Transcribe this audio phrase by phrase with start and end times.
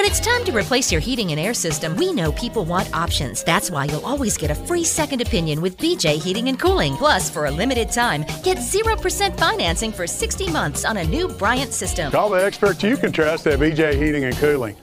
[0.00, 3.44] When it's time to replace your heating and air system, we know people want options.
[3.44, 6.96] That's why you'll always get a free second opinion with BJ Heating and Cooling.
[6.96, 11.74] Plus, for a limited time, get 0% financing for 60 months on a new Bryant
[11.74, 12.10] system.
[12.12, 14.74] Call the experts you can trust at BJ Heating and Cooling.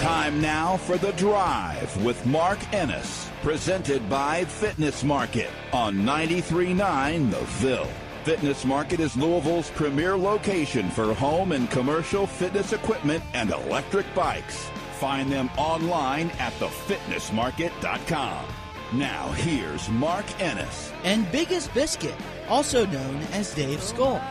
[0.00, 7.40] Time now for The Drive with Mark Ennis, presented by Fitness Market on 93.9 The
[7.40, 7.88] Ville.
[8.22, 14.70] Fitness Market is Louisville's premier location for home and commercial fitness equipment and electric bikes.
[15.00, 18.44] Find them online at thefitnessmarket.com.
[18.92, 20.92] Now, here's Mark Ennis.
[21.02, 22.14] And Biggest Biscuit,
[22.48, 24.22] also known as Dave Skull.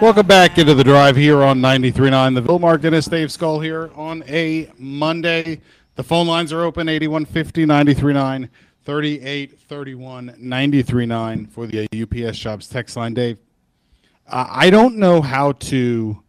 [0.00, 3.90] Welcome back into the drive here on 93.9 The Ville Mark Ennis, Dave Skull here
[3.94, 5.60] on a Monday.
[5.96, 8.50] The phone lines are open 8150 939
[8.84, 13.14] 3831 939 for the UPS Shops text line.
[13.14, 13.38] Dave,
[14.26, 16.22] I don't know how to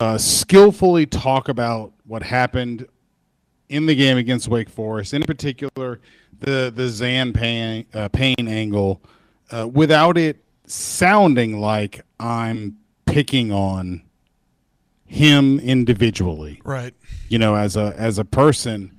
[0.00, 2.86] uh, skillfully talk about what happened
[3.68, 6.00] in the game against Wake Forest, in particular
[6.40, 9.00] the the Zan Payne, uh, Payne angle,
[9.50, 14.02] uh, without it sounding like I'm picking on
[15.12, 16.94] him individually, Right.
[17.28, 18.92] you know, as a as a person,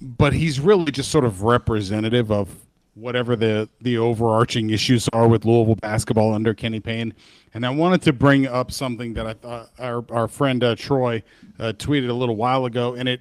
[0.00, 2.54] but he's really just sort of representative of
[2.94, 7.12] whatever the the overarching issues are with Louisville basketball under Kenny Payne.
[7.52, 11.24] And I wanted to bring up something that I thought our our friend uh, Troy
[11.58, 13.20] uh, tweeted a little while ago, and it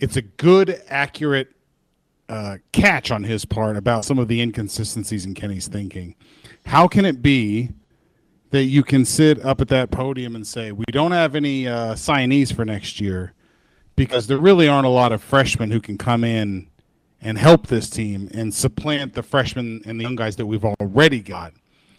[0.00, 1.54] it's a good, accurate
[2.30, 6.14] uh, catch on his part about some of the inconsistencies in Kenny's thinking.
[6.64, 7.68] How can it be
[8.52, 11.94] that you can sit up at that podium and say we don't have any uh,
[11.94, 13.32] signees for next year
[13.96, 16.68] because there really aren't a lot of freshmen who can come in
[17.20, 21.20] and help this team and supplant the freshmen and the young guys that we've already
[21.20, 21.54] got.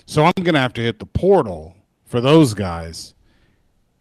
[0.05, 1.75] So I'm going to have to hit the portal
[2.05, 3.15] for those guys.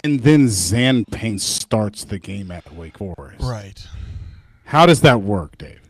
[0.05, 3.41] And then Zan Payne starts the game at Wake Forest.
[3.41, 3.87] Right.
[4.65, 5.81] How does that work, Dave?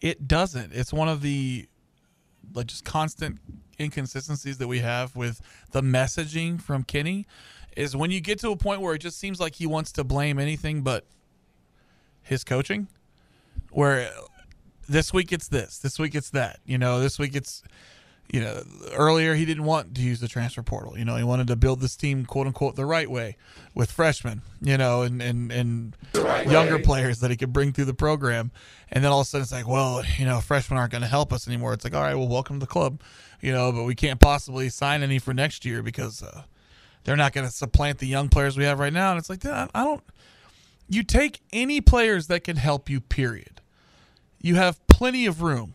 [0.00, 0.72] It doesn't.
[0.72, 1.66] It's one of the
[2.54, 3.40] like just constant
[3.78, 5.40] inconsistencies that we have with
[5.72, 7.26] the messaging from Kenny
[7.76, 10.04] is when you get to a point where it just seems like he wants to
[10.04, 11.04] blame anything but
[12.22, 12.88] his coaching
[13.70, 14.10] where
[14.88, 16.60] this week it's this, this week it's that.
[16.64, 17.62] You know, this week it's
[18.32, 20.98] you know, earlier he didn't want to use the transfer portal.
[20.98, 23.36] You know, he wanted to build this team quote unquote the right way
[23.74, 27.94] with freshmen, you know, and and, and younger players that he could bring through the
[27.94, 28.50] program.
[28.90, 31.08] And then all of a sudden it's like, well, you know, freshmen aren't going to
[31.08, 31.72] help us anymore.
[31.72, 33.00] It's like, all right, well, welcome to the club,
[33.40, 36.42] you know, but we can't possibly sign any for next year because uh,
[37.04, 39.10] they're not going to supplant the young players we have right now.
[39.10, 40.02] And it's like, I don't.
[40.88, 43.00] You take any players that can help you.
[43.00, 43.60] Period.
[44.40, 45.74] You have plenty of room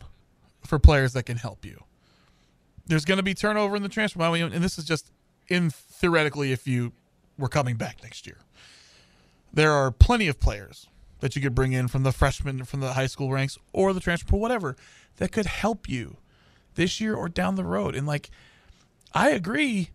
[0.65, 1.83] for players that can help you
[2.91, 5.11] there's going to be turnover in the transfer and this is just
[5.47, 6.91] in theoretically if you
[7.37, 8.37] were coming back next year.
[9.53, 10.87] There are plenty of players
[11.19, 13.99] that you could bring in from the freshman, from the high school ranks, or the
[13.99, 14.75] transfer pool, whatever,
[15.17, 16.17] that could help you
[16.75, 17.95] this year or down the road.
[17.95, 18.29] And like,
[19.13, 19.89] I agree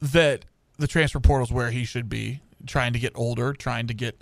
[0.00, 0.44] that
[0.78, 4.20] the transfer portal is where he should be, trying to get older, trying to get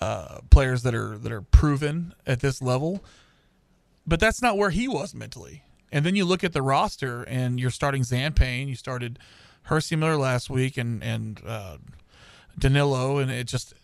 [0.00, 3.04] uh, players that are that are proven at this level.
[4.06, 5.62] But that's not where he was mentally.
[5.90, 8.68] And then you look at the roster, and you're starting Zan Payne.
[8.68, 9.18] You started
[9.62, 11.78] Hercy Miller last week, and and uh,
[12.58, 13.74] Danilo, and it just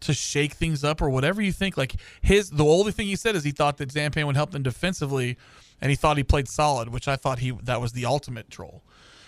[0.00, 1.76] to shake things up or whatever you think.
[1.76, 4.50] Like his, the only thing he said is he thought that Zan Payne would help
[4.50, 5.36] them defensively,
[5.80, 8.82] and he thought he played solid, which I thought he that was the ultimate troll.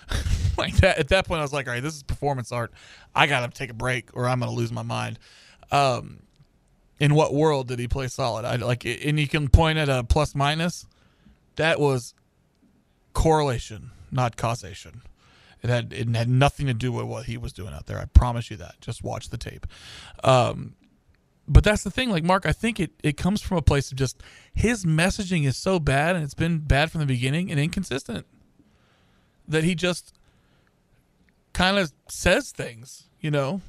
[0.59, 2.73] like that at that point, I was like, all right, this is performance art.
[3.15, 5.19] I gotta take a break, or I'm gonna lose my mind.
[5.71, 6.21] Um,
[7.01, 8.45] in what world did he play solid?
[8.45, 10.87] I like, and you can point at a plus minus
[11.57, 12.15] that was
[13.13, 15.03] correlation, not causation.
[15.63, 17.99] It had it had nothing to do with what he was doing out there.
[17.99, 18.81] I promise you that.
[18.81, 19.67] Just watch the tape.
[20.25, 20.75] Um,
[21.47, 22.47] but that's the thing, like Mark.
[22.47, 24.23] I think it it comes from a place of just
[24.53, 28.27] his messaging is so bad, and it's been bad from the beginning and inconsistent
[29.47, 30.15] that he just
[31.53, 33.61] kind of says things, you know,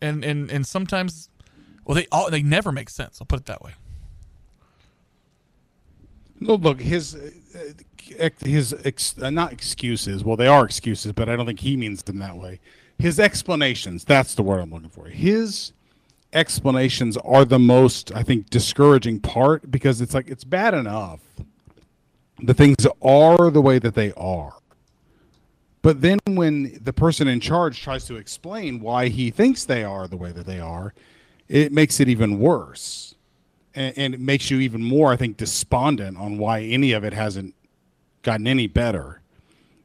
[0.00, 1.28] and and and sometimes,
[1.84, 3.20] well, they all they never make sense.
[3.20, 3.72] I'll put it that way.
[6.40, 10.24] Look, look his uh, his ex, uh, not excuses.
[10.24, 12.60] Well, they are excuses, but I don't think he means them that way.
[12.98, 14.04] His explanations.
[14.04, 15.06] That's the word I'm looking for.
[15.06, 15.72] His
[16.32, 21.20] explanations are the most, I think, discouraging part because it's like it's bad enough.
[22.42, 24.54] The things are the way that they are.
[25.82, 30.06] But then when the person in charge tries to explain why he thinks they are
[30.06, 30.94] the way that they are,
[31.48, 33.09] it makes it even worse.
[33.74, 37.12] And, and it makes you even more, I think, despondent on why any of it
[37.12, 37.54] hasn't
[38.22, 39.20] gotten any better.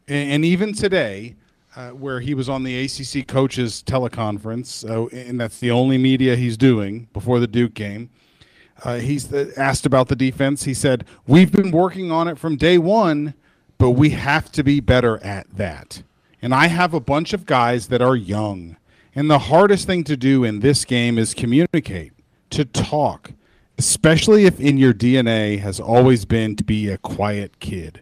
[0.08, 1.36] And, and even today,
[1.76, 6.36] uh, where he was on the ACC coaches teleconference, uh, and that's the only media
[6.36, 8.10] he's doing before the Duke game.
[8.84, 10.64] Uh, he's asked about the defense.
[10.64, 13.34] He said, "We've been working on it from day one,
[13.78, 16.04] but we have to be better at that."
[16.42, 18.78] And I have a bunch of guys that are young,
[19.14, 22.14] and the hardest thing to do in this game is communicate,
[22.52, 23.32] to talk,
[23.78, 28.02] especially if in your DNA has always been to be a quiet kid.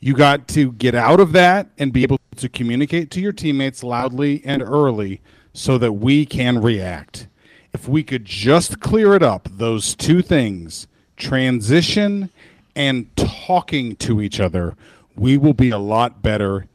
[0.00, 3.82] You got to get out of that and be able to communicate to your teammates
[3.82, 5.20] loudly and early
[5.52, 7.26] so that we can react.
[7.72, 10.86] If we could just clear it up, those two things,
[11.16, 12.30] transition
[12.76, 14.76] and talking to each other,
[15.16, 16.66] we will be a lot better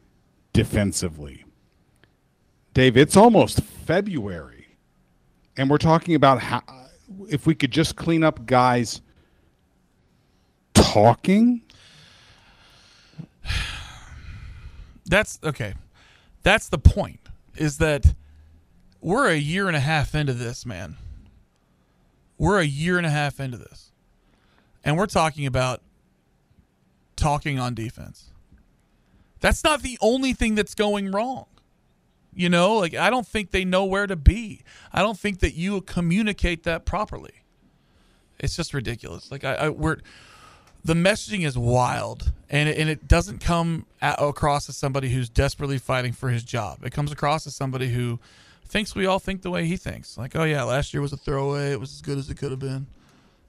[0.52, 1.44] defensively.
[2.74, 4.68] Dave, it's almost February,
[5.56, 6.62] and we're talking about how
[7.28, 9.00] if we could just clean up guys
[10.74, 11.62] talking
[15.10, 15.74] that's okay.
[16.42, 17.20] That's the point.
[17.56, 18.14] Is that
[19.00, 20.96] we're a year and a half into this, man.
[22.38, 23.90] We're a year and a half into this.
[24.84, 25.82] And we're talking about
[27.16, 28.30] talking on defense.
[29.40, 31.46] That's not the only thing that's going wrong.
[32.34, 34.62] You know, like I don't think they know where to be.
[34.92, 37.42] I don't think that you communicate that properly.
[38.38, 39.30] It's just ridiculous.
[39.30, 39.98] Like I, I we're
[40.84, 45.28] the messaging is wild and it, and it doesn't come at, across as somebody who's
[45.28, 46.84] desperately fighting for his job.
[46.84, 48.18] It comes across as somebody who
[48.64, 50.16] thinks we all think the way he thinks.
[50.16, 51.72] Like, oh yeah, last year was a throwaway.
[51.72, 52.86] It was as good as it could have been,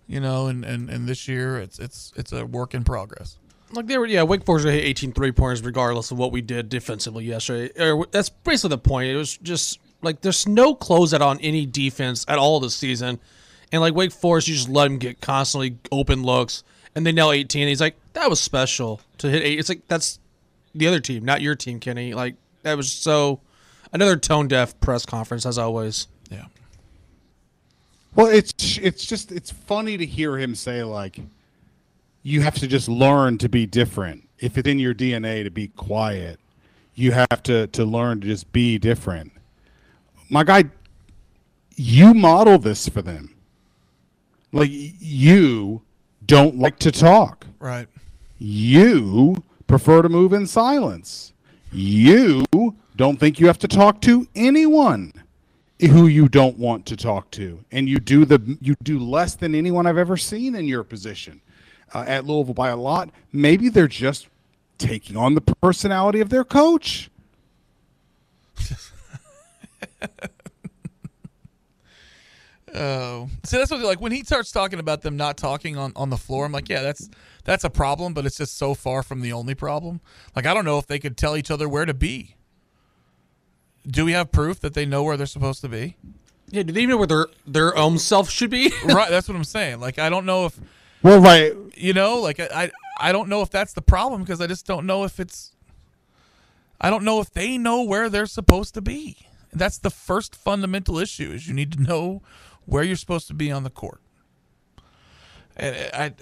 [0.08, 0.48] you know.
[0.48, 3.38] And, and, and this year, it's it's it's a work in progress.
[3.74, 4.24] Like they were, yeah.
[4.24, 7.72] Wake Forest hit 18 three pointers regardless of what we did defensively yesterday.
[7.82, 9.10] Or that's basically the point.
[9.10, 13.20] It was just like there's no closeout on any defense at all this season,
[13.72, 16.64] and like Wake Forest, you just let them get constantly open looks
[16.96, 17.68] and they nail 18.
[17.68, 19.60] he's like, that was special to hit eight.
[19.60, 20.20] It's like that's
[20.76, 22.14] the other team, not your team, Kenny.
[22.14, 23.40] Like that was so
[23.94, 26.08] another tone deaf press conference as always.
[26.30, 26.46] Yeah.
[28.16, 31.20] Well, it's it's just it's funny to hear him say like,
[32.24, 34.28] you have to just learn to be different.
[34.40, 36.40] If it's in your DNA to be quiet,
[36.96, 39.32] you have to to learn to just be different.
[40.30, 40.66] My guy,
[41.76, 43.36] you model this for them.
[44.52, 45.82] Like you
[46.26, 47.48] don't like to talk.
[47.60, 47.88] Right.
[48.38, 51.34] You prefer to move in silence.
[51.72, 52.46] You
[52.96, 55.14] don't think you have to talk to anyone
[55.80, 59.56] who you don't want to talk to and you do the you do less than
[59.56, 61.42] anyone I've ever seen in your position
[61.94, 64.28] uh, at Louisville by a lot maybe they're just
[64.78, 67.10] taking on the personality of their coach
[72.74, 76.10] Oh, see, that's what like when he starts talking about them not talking on, on
[76.10, 76.46] the floor.
[76.46, 77.10] I'm like, yeah, that's
[77.44, 80.00] that's a problem, but it's just so far from the only problem.
[80.36, 82.36] Like, I don't know if they could tell each other where to be.
[83.86, 85.98] Do we have proof that they know where they're supposed to be?
[86.50, 88.72] Yeah, do they even know where their their own self should be?
[88.86, 89.80] right, that's what I'm saying.
[89.80, 90.60] Like, I don't know if.
[91.04, 94.48] Well, right, you know, like I I, don't know if that's the problem because I
[94.48, 95.56] just don't know if it's.
[96.80, 99.18] I don't know if they know where they're supposed to be.
[99.52, 102.22] That's the first fundamental issue: is you need to know
[102.66, 104.02] where you're supposed to be on the court.
[105.58, 106.14] And uh, I,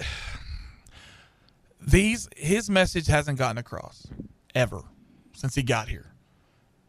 [1.81, 4.07] these his message hasn't gotten across
[4.55, 4.83] ever
[5.33, 6.13] since he got here.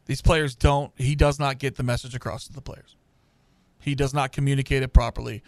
[0.07, 0.93] These players don't.
[0.97, 2.97] He does not get the message across to the players.
[3.81, 5.43] He does not communicate it properly,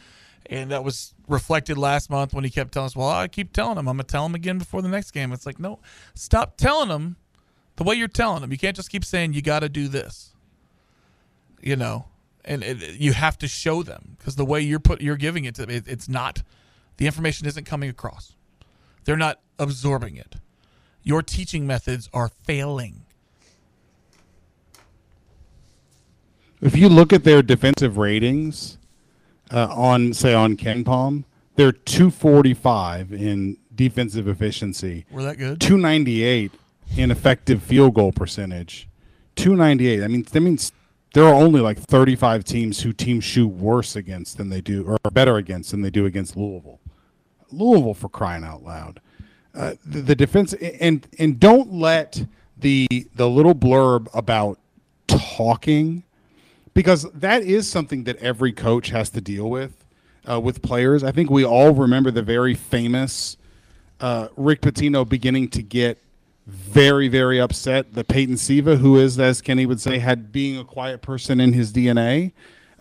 [0.46, 3.78] and that was reflected last month when he kept telling us, "Well, I keep telling
[3.78, 3.88] him.
[3.88, 5.78] I'm gonna tell him again before the next game." It's like, no,
[6.14, 7.16] stop telling him
[7.76, 8.52] the way you're telling him.
[8.52, 10.34] You can't just keep saying you got to do this.
[11.60, 12.06] You know,
[12.44, 15.54] and it, you have to show them because the way you're put you're giving it
[15.56, 16.42] to them, it, it's not
[16.96, 18.34] the information isn't coming across.
[19.04, 20.36] They're not absorbing it.
[21.02, 23.02] Your teaching methods are failing.
[26.60, 28.78] If you look at their defensive ratings
[29.52, 31.24] uh, on, say, on KenPom,
[31.56, 35.04] they're 245 in defensive efficiency.
[35.10, 35.60] Were that good?
[35.60, 36.52] 298
[36.96, 38.88] in effective field goal percentage.
[39.36, 40.02] 298.
[40.02, 40.72] I mean, that means
[41.14, 44.98] there are only like 35 teams who teams shoot worse against than they do or
[45.10, 46.80] better against than they do against Louisville.
[47.50, 49.00] Louisville for crying out loud.
[49.54, 52.24] Uh, the, the defense and and don't let
[52.56, 54.58] the the little blurb about
[55.06, 56.02] talking
[56.74, 59.84] because that is something that every coach has to deal with
[60.28, 61.02] uh, with players.
[61.02, 63.36] I think we all remember the very famous
[64.00, 65.98] uh, Rick Pitino beginning to get
[66.46, 70.64] very very upset The Peyton Siva, who is as Kenny would say, had being a
[70.64, 72.32] quiet person in his DNA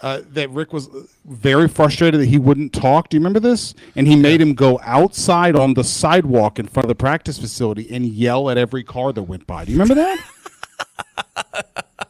[0.01, 0.89] uh, that Rick was
[1.25, 3.10] very frustrated that he wouldn't talk.
[3.10, 3.75] Do you remember this?
[3.95, 7.88] And he made him go outside on the sidewalk in front of the practice facility
[7.93, 9.65] and yell at every car that went by.
[9.65, 11.88] Do you remember that?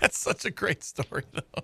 [0.00, 1.62] That's such a great story, though.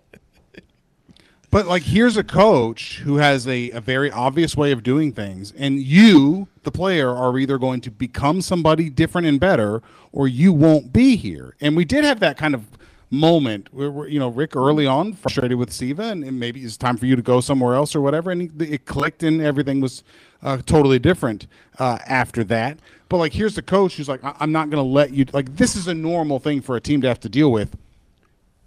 [1.51, 5.53] But like, here's a coach who has a, a very obvious way of doing things,
[5.57, 9.81] and you, the player, are either going to become somebody different and better,
[10.13, 11.55] or you won't be here.
[11.61, 12.67] And we did have that kind of
[13.11, 16.97] moment where, you know Rick early on frustrated with Siva and, and, maybe it's time
[16.97, 20.03] for you to go somewhere else or whatever and it clicked and everything was
[20.43, 21.47] uh, totally different
[21.79, 22.79] uh, after that
[23.09, 25.57] but like here's the coach who's like I- am not going to let you like
[25.57, 27.77] this is a normal thing for a team to have to deal with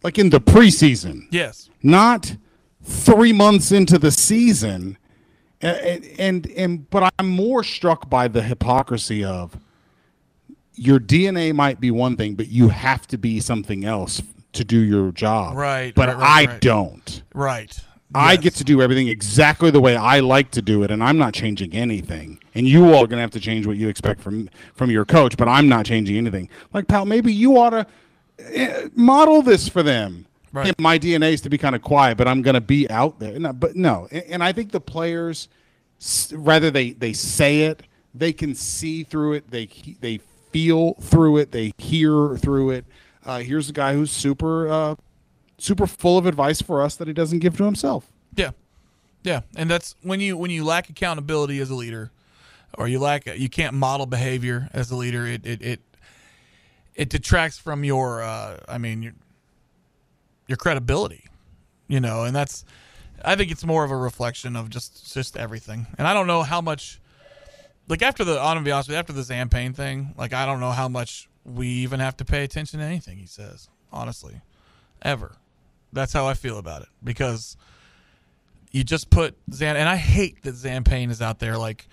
[0.04, 2.36] like in the preseason yes not
[2.84, 4.98] three months into the season
[5.62, 9.58] and, and and but I'm more struck by the hypocrisy of
[10.76, 14.22] your DNA might be one thing, but you have to be something else
[14.54, 15.58] to do your job.
[15.58, 15.94] Right.
[15.94, 16.62] But right, right, I right.
[16.62, 17.24] don't.
[17.34, 17.78] Right.
[18.16, 18.42] I Yes.
[18.42, 21.34] get to do everything exactly the way I like to do it, and I'm not
[21.34, 22.40] changing anything.
[22.56, 25.04] And you all are going to have to change what you expect from from your
[25.04, 26.48] coach, but I'm not changing anything.
[26.74, 27.86] Like, pal, maybe you ought to
[28.94, 30.26] model this for them.
[30.52, 30.68] Right.
[30.68, 33.20] Hey, my DNA is to be kind of quiet, but I'm going to be out
[33.20, 33.38] there.
[33.40, 35.48] No, but no, and, and I think the players,
[36.32, 37.84] rather they they say it,
[38.16, 39.52] they can see through it.
[39.52, 39.68] They
[40.00, 40.20] they
[40.52, 41.52] feel through it.
[41.52, 42.86] They hear through it.
[43.26, 44.96] Uh, here's a guy who's super uh,
[45.60, 48.12] super full of advice for us that he doesn't give to himself.
[48.36, 48.52] Yeah,
[49.24, 52.12] yeah, and that's when you when you lack accountability as a leader,
[52.78, 55.28] or you lack you can't model behavior as a leader.
[55.28, 55.82] It it it,
[57.00, 59.14] it detracts from your uh, I mean your
[60.48, 61.24] your credibility,
[61.88, 62.66] you know, and that's
[63.24, 65.88] I think it's more of a reflection of just just everything.
[65.98, 67.00] And I don't know how much
[67.88, 70.72] like after the I'm be honest after the Zan Payne thing, like I don't know
[70.72, 74.42] how much we even have to pay attention to anything he says, honestly.
[75.02, 75.38] Ever.
[75.94, 76.90] That's how I feel about it.
[77.02, 77.56] Because
[78.72, 81.88] you just put Zan and I hate that Zan Payne is out there like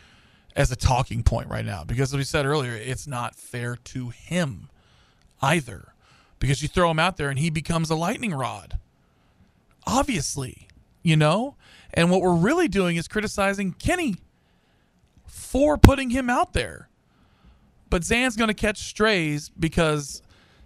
[0.57, 4.09] as a talking point right now because as we said earlier, it's not fair to
[4.09, 4.69] him
[5.47, 5.93] either.
[6.38, 8.79] Because you throw him out there and he becomes a lightning rod.
[9.87, 10.69] Obviously,
[11.03, 11.55] you know?
[11.95, 14.17] And what we're really doing is criticizing Kenny
[15.25, 16.88] for putting him out there.
[17.88, 20.21] But Zan's going to catch strays because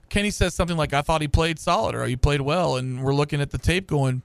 [0.09, 2.77] Kenny says something like, I thought he played solid or he played well.
[2.77, 4.23] And we're looking at the tape going,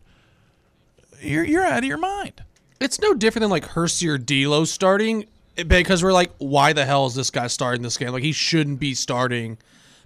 [1.22, 2.44] You're, you're out of your mind.
[2.80, 7.06] It's no different than like Hercy or D'Lo starting because we're like, why the hell
[7.06, 8.12] is this guy starting this game?
[8.12, 9.58] Like he shouldn't be starting.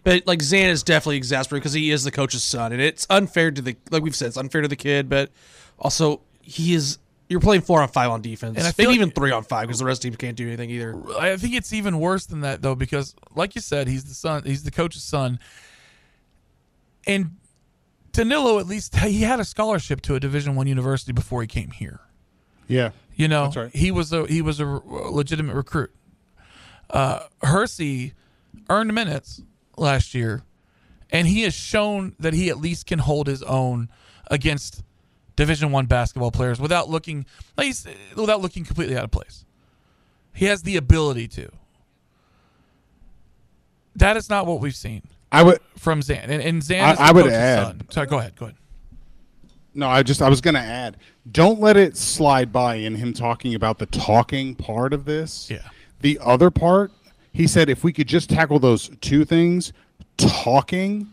[0.09, 3.51] But like Zan is definitely exasperated because he is the coach's son, and it's unfair
[3.51, 5.29] to the like we've said, it's unfair to the kid, but
[5.77, 6.97] also he is.
[7.27, 9.43] You're playing four on five on defense, And I feel maybe like- even three on
[9.43, 10.95] five because the rest of the team can't do anything either.
[11.19, 14.41] I think it's even worse than that though, because like you said, he's the son.
[14.45, 15.37] He's the coach's son,
[17.05, 17.35] and
[18.11, 21.69] Danilo at least he had a scholarship to a Division One university before he came
[21.69, 21.99] here.
[22.67, 22.91] Yeah.
[23.15, 23.75] You know, That's right.
[23.75, 25.91] he was a he was a legitimate recruit.
[26.89, 28.13] Uh, Hercy
[28.71, 29.43] earned minutes
[29.79, 30.43] last year,
[31.11, 33.89] and he has shown that he at least can hold his own
[34.29, 34.83] against
[35.35, 37.25] Division One basketball players without looking
[37.57, 37.73] like
[38.15, 39.45] without looking completely out of place.
[40.33, 41.49] He has the ability to.
[43.95, 46.97] That is not what we've seen I would from Zan, and, and Zan.
[46.97, 47.81] I- I would add- son.
[47.89, 48.35] Sorry, go ahead.
[48.35, 48.55] Go ahead.
[49.75, 50.97] No, I just I was going to add.
[51.31, 55.49] Don't let it slide by in him talking about the talking part of this.
[55.49, 55.59] Yeah.
[56.01, 56.91] The other part,
[57.33, 59.73] he said if we could just tackle those two things,
[60.17, 61.07] talking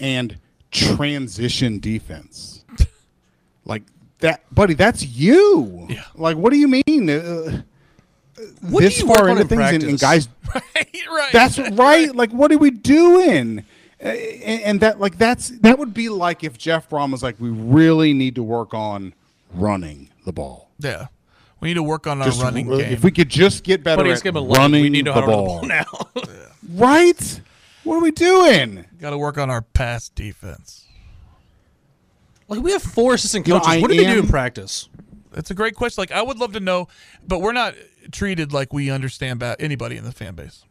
[0.00, 0.36] and
[0.70, 2.64] transition defense.
[3.64, 3.82] like
[4.20, 5.86] that, buddy, that's you.
[5.88, 6.04] Yeah.
[6.14, 7.10] Like what do you mean?
[7.10, 7.62] Uh,
[8.62, 10.64] What do this you far into in things and, and guys right,
[11.10, 11.32] right.
[11.32, 12.14] that's right.
[12.14, 13.60] Like, what are we doing?
[14.02, 17.36] Uh, And, and that, like, that's that would be like if Jeff Brohm was like,
[17.38, 19.14] we really need to work on
[19.54, 20.70] running the ball.
[20.80, 21.06] yeah.
[21.62, 22.92] We need to work on our Just running game.
[22.92, 25.20] If we could just get better But at given running We need to know the
[25.20, 26.46] how to run ball, the ball now.
[26.74, 27.40] right?
[27.84, 28.84] What are we doing?
[29.00, 30.88] Got to work on our pass defense.
[32.48, 33.80] like we have four assistant You know, coaches.
[33.80, 34.88] What do they do in practice?
[35.30, 36.02] That's a great question.
[36.02, 36.88] Like I would love to know,
[37.24, 37.74] but we're not
[38.10, 40.64] treated like we understand ba- anybody in the fan base,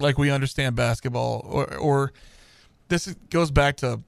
[0.00, 2.12] like we understand basketball, or or
[2.88, 4.00] this goes back to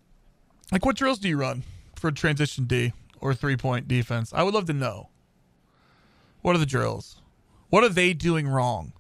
[0.73, 1.63] like what drills do you run
[1.95, 4.33] for transition D or three point defense?
[4.35, 5.11] I would love to know.
[6.43, 7.21] What are the drills?
[7.71, 8.93] What are they doing wrong?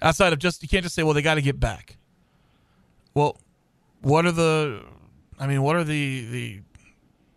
[0.00, 1.96] Outside of just you can't just say, well, they got to get back.
[3.14, 3.36] Well,
[4.02, 4.82] what are the?
[5.38, 6.60] I mean, what are the the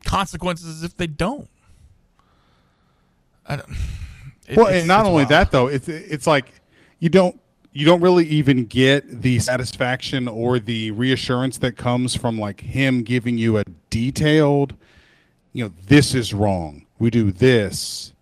[0.05, 1.49] consequences if they don't?
[3.45, 3.69] I don't.
[4.47, 5.29] it- well, it's- and not only wild.
[5.29, 6.51] that though, it's it's like
[6.99, 7.39] you don't
[7.73, 13.03] you don't really even get the satisfaction or the reassurance that comes from like him
[13.03, 14.73] giving you a detailed,
[15.53, 16.85] you know, this is wrong.
[16.97, 18.13] We do this,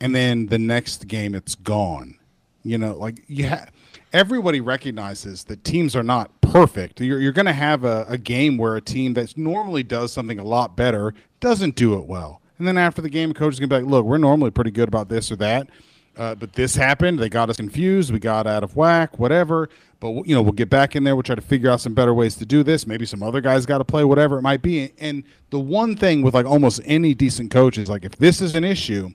[0.00, 2.18] and then the next game it's gone.
[2.64, 3.70] You know, like you have
[4.12, 7.00] everybody recognizes that teams are not perfect.
[7.00, 10.38] You're, you're going to have a, a game where a team that normally does something
[10.38, 12.40] a lot better doesn't do it well.
[12.58, 14.70] And then after the game, coach is going to be like, look, we're normally pretty
[14.70, 15.68] good about this or that.
[16.16, 17.20] Uh, but this happened.
[17.20, 18.12] They got us confused.
[18.12, 19.68] We got out of whack, whatever.
[20.00, 21.14] But, you know, we'll get back in there.
[21.14, 22.86] We'll try to figure out some better ways to do this.
[22.86, 24.92] Maybe some other guys got to play, whatever it might be.
[24.98, 28.56] And the one thing with like almost any decent coach is like, if this is
[28.56, 29.10] an issue,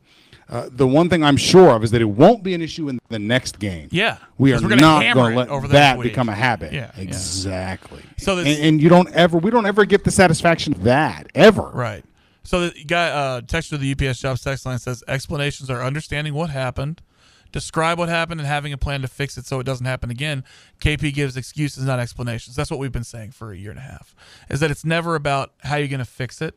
[0.53, 3.00] uh, the one thing I'm sure of is that it won't be an issue in
[3.10, 3.88] the next game.
[3.91, 6.12] Yeah, we are 'cause we're gonna not going to let over that week.
[6.12, 6.72] become a habit.
[6.74, 7.01] Yeah, yeah.
[7.01, 8.03] exactly.
[8.17, 11.27] So and, this- and you don't ever, we don't ever get the satisfaction of that
[11.36, 11.69] ever.
[11.74, 12.05] Right.
[12.43, 16.33] So the guy uh, text to the UPS jobs text line says explanations are understanding
[16.33, 17.01] what happened,
[17.53, 20.43] describe what happened, and having a plan to fix it so it doesn't happen again.
[20.81, 22.55] KP gives excuses, not explanations.
[22.55, 24.13] That's what we've been saying for a year and a half.
[24.50, 26.55] Is that it's never about how you're going to fix it,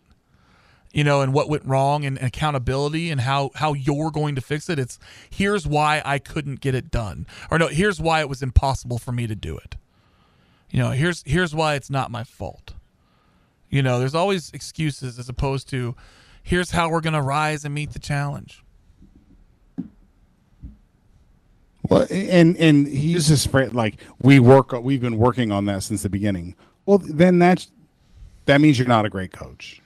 [0.97, 4.71] you know, and what went wrong and, accountability and how how you're going to fix
[4.71, 4.79] it.
[4.79, 4.99] It's
[5.29, 9.12] here's why I couldn't get it done, or no, here's why it was impossible for
[9.12, 9.76] me to do it.
[10.71, 12.73] You know, here's here's why it's not my fault.
[13.69, 15.95] You know, there's always excuses as opposed to
[16.43, 18.65] here's how we're going to rise and meet the challenge.
[21.83, 24.73] Well, and and he uses phrase like we work.
[24.73, 26.55] We've been working on that since the beginning.
[26.87, 27.71] Well, then that's
[28.47, 29.83] that means you're not a great coach.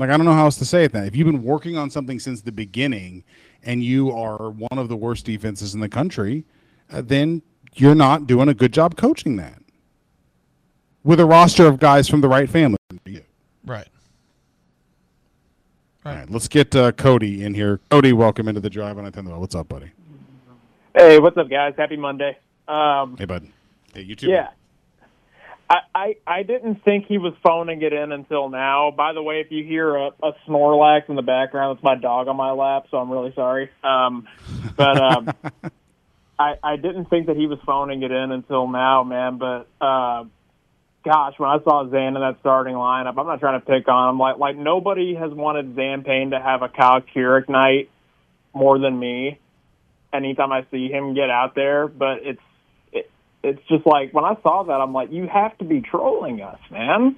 [0.00, 0.08] Yep.
[0.08, 0.92] Like I don't know how else to say it.
[0.92, 3.22] Then if you've been working on something since the beginning
[3.62, 6.44] and you are one of the worst defenses in the country,
[6.90, 7.42] uh, then
[7.74, 9.62] you're not doing a good job coaching that
[11.04, 12.76] with a roster of guys from the right family.
[13.64, 13.88] Right.
[16.04, 17.78] All right, let's get uh, Cody in here.
[17.90, 19.90] Cody, welcome into the drive on I What's up, buddy?
[20.96, 21.74] Hey, what's up, guys?
[21.76, 22.38] Happy Monday.
[22.66, 23.46] Um, Hey, bud.
[23.92, 24.28] Hey, you too.
[24.28, 24.48] yeah,
[25.70, 28.90] I, I I didn't think he was phoning it in until now.
[28.90, 32.26] By the way, if you hear a, a Snorlax in the background, it's my dog
[32.26, 33.70] on my lap, so I'm really sorry.
[33.84, 34.26] Um,
[34.76, 35.30] but um,
[36.38, 39.38] I I didn't think that he was phoning it in until now, man.
[39.38, 40.24] But uh,
[41.04, 44.10] gosh, when I saw Zan in that starting lineup, I'm not trying to pick on
[44.10, 44.18] him.
[44.18, 47.90] Like like nobody has wanted Zan Payne to have a Kyle Kuric night
[48.52, 49.38] more than me.
[50.12, 52.49] Anytime I see him get out there, but it's it,
[53.42, 56.58] it's just like when I saw that, I'm like, you have to be trolling us,
[56.70, 57.16] man.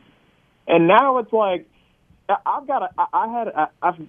[0.67, 1.67] And now it's like
[2.29, 4.09] I've got a, I had I've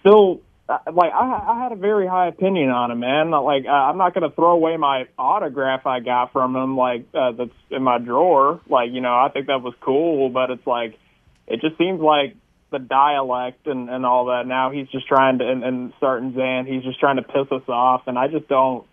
[0.00, 3.30] still like I, I had a very high opinion on him, man.
[3.30, 7.06] Like uh, I'm not going to throw away my autograph I got from him, like
[7.14, 8.60] uh, that's in my drawer.
[8.68, 10.98] Like you know, I think that was cool, but it's like
[11.46, 12.36] it just seems like
[12.72, 14.46] the dialect and and all that.
[14.46, 17.68] Now he's just trying to and, and starting Zan, he's just trying to piss us
[17.68, 18.86] off, and I just don't.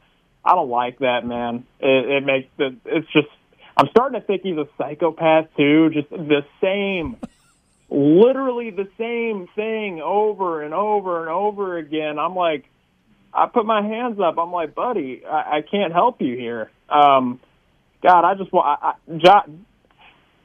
[0.44, 1.66] I don't like that, man.
[1.80, 2.76] It, it makes the.
[2.86, 3.28] It's just.
[3.78, 5.90] I'm starting to think he's a psychopath too.
[5.92, 7.18] Just the same,
[7.90, 12.20] literally the same thing over and over and over again.
[12.20, 12.66] I'm like,
[13.34, 14.38] I put my hands up.
[14.38, 16.70] I'm like, buddy, I, I can't help you here.
[16.90, 17.40] Um,
[18.04, 18.80] God, I just want.
[18.82, 18.94] I,
[19.30, 19.44] I,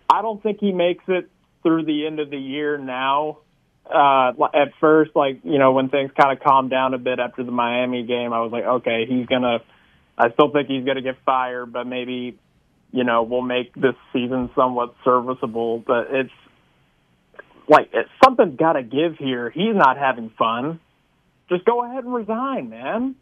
[0.08, 1.28] I don't think he makes it
[1.62, 3.38] through the end of the year now.
[3.86, 7.44] Uh, at first, like you know, when things kind of calmed down a bit after
[7.44, 9.58] the Miami game, I was like, okay, he's gonna.
[10.18, 12.38] I still think he's gonna get fired, but maybe,
[12.92, 15.78] you know, we'll make this season somewhat serviceable.
[15.86, 16.30] But it's
[17.68, 19.50] like it, something's got to give here.
[19.50, 20.80] He's not having fun.
[21.48, 23.16] Just go ahead and resign, man.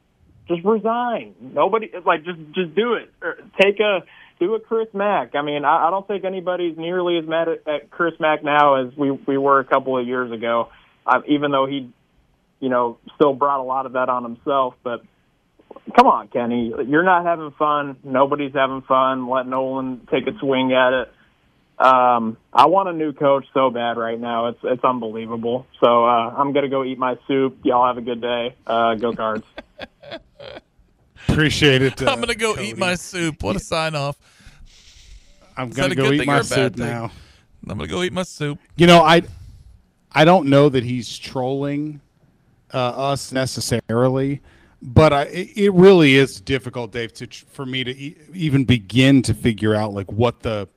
[0.49, 1.35] Just resign.
[1.41, 3.13] Nobody like just just do it.
[3.23, 4.01] Or take a
[4.39, 5.35] do a Chris Mack.
[5.35, 8.75] I mean, I, I don't think anybody's nearly as mad at, at Chris Mack now
[8.75, 10.69] as we we were a couple of years ago.
[11.07, 11.93] Uh, even though he,
[12.61, 14.75] you know, still brought a lot of that on himself.
[14.83, 15.03] But
[15.97, 17.97] come on, Kenny, you're not having fun.
[18.05, 19.29] Nobody's having fun.
[19.29, 21.13] Let Nolan take a swing at it.
[21.79, 24.47] Um, I want a new coach so bad right now.
[24.47, 25.67] It's it's unbelievable.
[25.81, 27.59] So uh, I'm gonna go eat my soup.
[27.65, 28.55] Y'all have a good day.
[28.67, 29.45] Uh, go Cards.
[31.29, 32.01] Appreciate it.
[32.01, 33.43] uh, I'm gonna go eat my soup.
[33.43, 34.17] What a sign off.
[35.57, 36.87] I'm Is gonna go eat my or a bad soup thing?
[36.87, 37.11] now.
[37.69, 38.59] I'm gonna go eat my soup.
[38.77, 39.23] You know, I
[40.13, 42.01] I don't know that he's trolling
[42.73, 44.41] uh, us necessarily,
[44.87, 49.23] but I, it, it really is difficult, Dave, to for me to e- even begin
[49.23, 50.69] to figure out like what the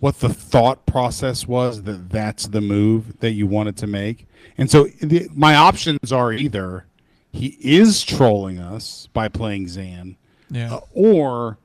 [0.00, 4.26] what the thought process was that that's the move that you wanted to make.
[4.58, 6.84] And so the, my options are either
[7.32, 10.16] he is trolling us by playing Zan,
[10.50, 10.74] Yeah.
[10.74, 11.56] uh, or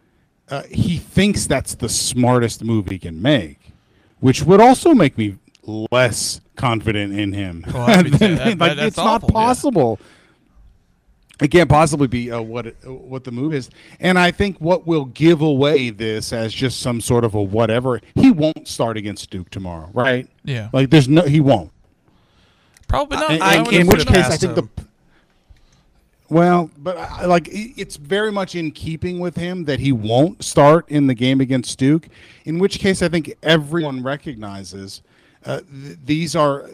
[0.50, 3.74] uh, he thinks that's the smartest move he can make,
[4.22, 5.38] which would also make me
[5.92, 7.66] less confident in him.
[7.74, 10.00] Well, Than- that- that- like it's not possible.
[10.00, 10.06] yeah.
[11.42, 14.58] It can't possibly be uh, what it, uh, what the move is, and I think
[14.58, 18.02] what will give away this as just some sort of a whatever.
[18.16, 20.28] He won't start against Duke tomorrow, right?
[20.44, 20.70] Yeah.
[20.74, 21.72] Like there's no, he won't.
[22.90, 23.32] Probably not.
[23.32, 24.70] In- I in, in which case, I think him.
[24.76, 24.86] the
[26.30, 30.88] well, but I, like it's very much in keeping with him that he won't start
[30.90, 32.08] in the game against Duke.
[32.46, 35.02] In which case, I think everyone recognizes
[35.46, 36.70] uh, th- these are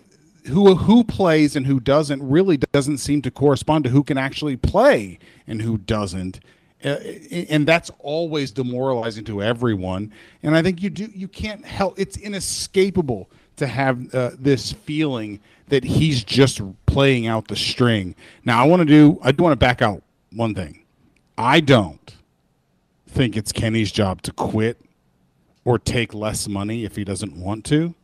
[0.48, 4.56] who who plays and who doesn't really doesn't seem to correspond to who can actually
[4.56, 6.40] play and who doesn't.
[6.84, 7.00] Uh,
[7.50, 10.14] and that's always demoralizing to everyone.
[10.44, 12.00] And I think you do you can't help.
[12.00, 18.16] It's inescapable to have uh, this feeling that he's just playing out the string.
[18.44, 19.20] Now I want to do.
[19.24, 20.84] I do want to back out one thing.
[21.38, 22.16] I don't
[23.08, 24.80] think it's Kenny's job to quit
[25.64, 27.96] or take less money if he doesn't want to.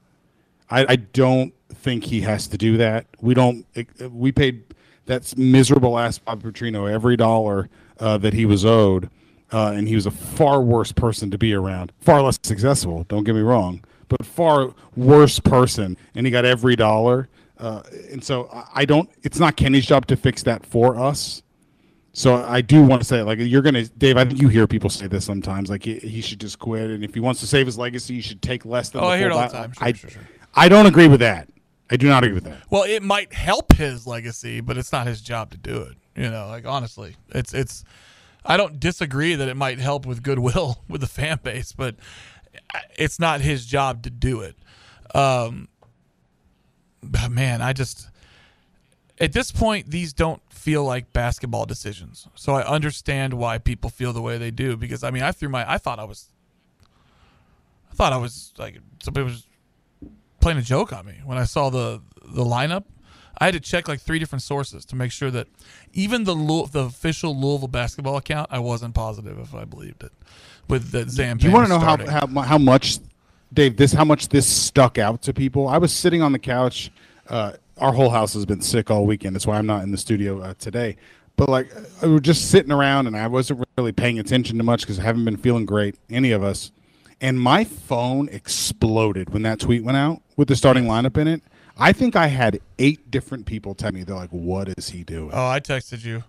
[0.71, 3.05] I, I don't think he has to do that.
[3.19, 3.65] We don't.
[4.09, 4.63] We paid
[5.05, 9.09] that miserable ass Bob Petrino every dollar uh, that he was owed,
[9.51, 11.91] uh, and he was a far worse person to be around.
[11.99, 13.05] Far less successful.
[13.09, 17.27] Don't get me wrong, but far worse person, and he got every dollar.
[17.57, 19.09] Uh, and so I- don't.
[19.21, 21.43] It's not Kenny's job to fix that for us.
[22.13, 24.17] So I do want to say, like, you're gonna, Dave.
[24.17, 27.05] I think you hear people say this sometimes, like he, he should just quit, and
[27.05, 29.01] if he wants to save his legacy, he should take less than.
[29.01, 29.71] Oh, the I hear it all the time.
[29.71, 30.21] Sure, I, sure, sure.
[30.53, 31.47] I don't agree with that.
[31.89, 32.63] I do not agree with that.
[32.69, 35.97] Well, it might help his legacy, but it's not his job to do it.
[36.15, 37.83] You know, like honestly, it's it's.
[38.43, 41.95] I don't disagree that it might help with goodwill with the fan base, but
[42.95, 44.55] it's not his job to do it.
[45.13, 45.67] Um,
[47.29, 48.09] man, I just
[49.19, 52.27] at this point these don't feel like basketball decisions.
[52.35, 55.49] So I understand why people feel the way they do because I mean, I threw
[55.49, 56.29] my I thought I was
[57.91, 59.45] I thought I was like somebody was
[60.41, 62.83] playing a joke on me when I saw the the lineup.
[63.37, 65.47] I had to check like three different sources to make sure that
[65.93, 70.11] even the Louis- the official Louisville basketball account, I wasn't positive if I believed it.
[70.67, 71.39] With that Zam.
[71.41, 72.35] You want to know how, starting.
[72.35, 72.99] how how much,
[73.53, 73.77] Dave?
[73.77, 75.67] This how much this stuck out to people.
[75.67, 76.91] I was sitting on the couch.
[77.27, 79.35] Uh, our whole house has been sick all weekend.
[79.35, 80.97] That's why I'm not in the studio uh, today.
[81.35, 81.71] But like,
[82.03, 85.03] I was just sitting around, and I wasn't really paying attention to much because I
[85.03, 86.71] haven't been feeling great, any of us.
[87.21, 91.43] And my phone exploded when that tweet went out with the starting lineup in it.
[91.77, 95.29] I think I had eight different people tell me they're like, "What is he doing?"
[95.31, 96.23] Oh, I texted you.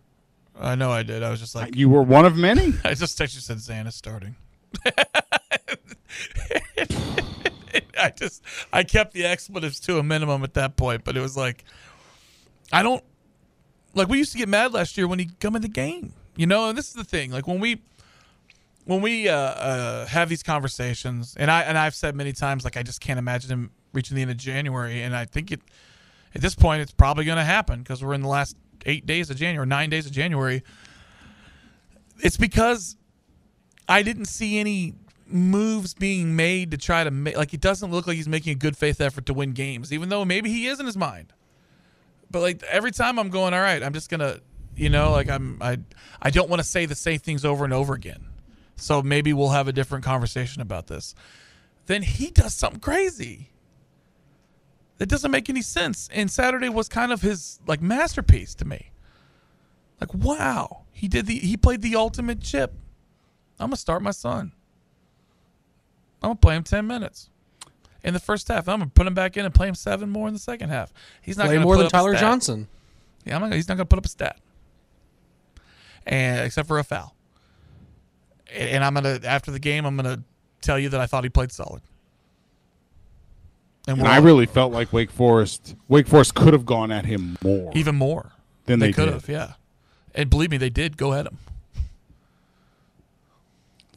[0.58, 1.22] I know I did.
[1.22, 2.74] I was just like, you were one of many.
[2.84, 4.36] I just texted you said Xana's starting.
[7.98, 11.36] I just I kept the expletives to a minimum at that point, but it was
[11.36, 11.64] like
[12.70, 13.02] I don't
[13.94, 16.46] like we used to get mad last year when he come in the game, you
[16.46, 16.68] know.
[16.68, 17.82] And this is the thing, like when we
[18.84, 22.76] when we uh, uh, have these conversations, and I and I've said many times, like
[22.76, 25.60] I just can't imagine him reaching the end of January, and I think it
[26.34, 29.30] at this point it's probably going to happen because we're in the last eight days
[29.30, 30.62] of January, nine days of January.
[32.20, 32.96] It's because
[33.88, 34.94] I didn't see any
[35.26, 38.56] moves being made to try to make like it doesn't look like he's making a
[38.56, 41.32] good faith effort to win games, even though maybe he is in his mind.
[42.30, 44.40] But like every time I'm going, all right, I'm just gonna,
[44.74, 45.78] you know, like I'm I
[46.20, 48.26] I don't want to say the same things over and over again.
[48.82, 51.14] So maybe we'll have a different conversation about this.
[51.86, 53.50] Then he does something crazy.
[54.98, 56.08] That doesn't make any sense.
[56.12, 58.90] And Saturday was kind of his like masterpiece to me.
[60.00, 62.74] Like wow, he did the he played the ultimate chip.
[63.60, 64.50] I'm gonna start my son.
[66.20, 67.30] I'm gonna play him ten minutes
[68.02, 68.68] in the first half.
[68.68, 70.92] I'm gonna put him back in and play him seven more in the second half.
[71.20, 72.14] He's not Play gonna more put than Tyler.
[72.16, 72.66] Johnson.
[73.24, 74.40] Yeah, I'm not, he's not gonna put up a stat,
[76.04, 77.14] and except for a foul.
[78.52, 80.22] And and I'm gonna after the game, I'm gonna
[80.60, 81.82] tell you that I thought he played solid.
[83.88, 87.04] And we're I all- really felt like Wake Forest, Wake Forest could have gone at
[87.04, 88.30] him more, even more
[88.66, 89.14] than they, could did.
[89.14, 89.28] have.
[89.28, 89.52] Yeah,
[90.14, 91.38] and believe me, they did go at him.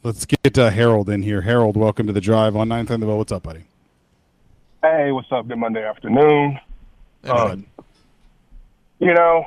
[0.02, 1.40] Let's get uh, Harold in here.
[1.42, 3.18] Harold, welcome to the drive on 9th and the Bell.
[3.18, 3.64] What's up, buddy?
[4.82, 5.48] Hey, what's up?
[5.48, 6.60] Good Monday afternoon.
[7.24, 7.66] Um,
[9.00, 9.46] you know,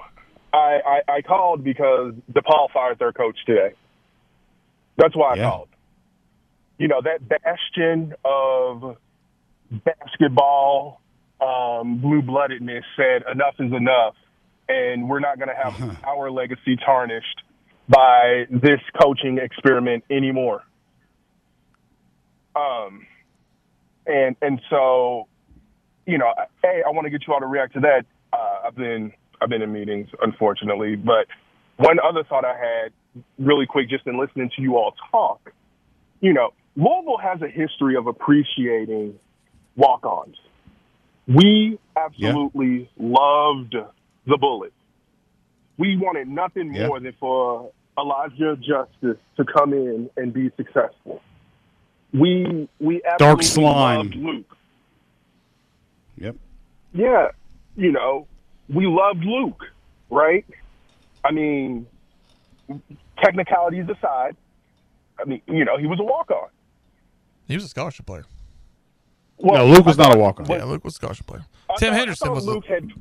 [0.53, 3.73] I, I I called because DePaul fired their coach today.
[4.99, 5.49] That's why I Yeah.
[5.49, 5.69] called.
[6.77, 8.97] You know that bastion of
[9.71, 11.01] basketball
[11.41, 14.15] um, blue bloodedness said enough is enough,
[14.67, 17.43] and we're not going to have our legacy tarnished
[17.87, 20.63] by this coaching experiment anymore.
[22.55, 23.05] Um,
[24.05, 25.27] and and so,
[26.05, 28.05] you know, hey, I want to get you all to react to that.
[28.33, 30.95] Uh, I've been I've been in meetings, unfortunately.
[30.95, 31.27] But
[31.77, 32.91] one other thought I had,
[33.37, 35.51] really quick, just in listening to you all talk,
[36.21, 39.19] you know, Louisville has a history of appreciating
[39.75, 40.35] walk-ons.
[41.27, 43.75] We absolutely loved
[44.25, 44.73] the Bullet.
[45.77, 46.87] We wanted nothing Yeah.
[46.87, 51.21] more than for Elijah Justice to come in and be successful.
[52.13, 53.97] We we Dark absolutely slime.
[53.97, 54.57] loved Luke.
[56.17, 56.35] Yep.
[56.93, 57.27] Yeah,
[57.75, 58.27] you know,
[58.67, 59.63] we loved Luke,
[60.09, 60.45] right?
[61.23, 61.85] I mean,
[63.21, 64.35] technicalities aside,
[65.19, 66.49] I mean, you know, he was a walk-on.
[67.47, 68.25] He was a scholarship player.
[69.41, 70.45] no, Luke was not a walk on.
[70.47, 71.45] Yeah, Luke was a scholarship player.
[71.69, 72.45] I Tim thought- Henderson I thought was.
[72.45, 72.91] A, Luke had.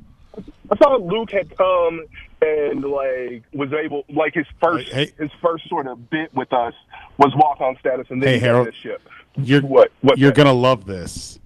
[0.71, 2.05] I thought Luke had come
[2.41, 6.73] and like was able, like his first Hey, his first sort of bit with us
[7.17, 9.01] was walk on status, and then Hey, Harold, ship.
[9.35, 10.45] You're What- what you're thing?
[10.45, 11.39] gonna love this.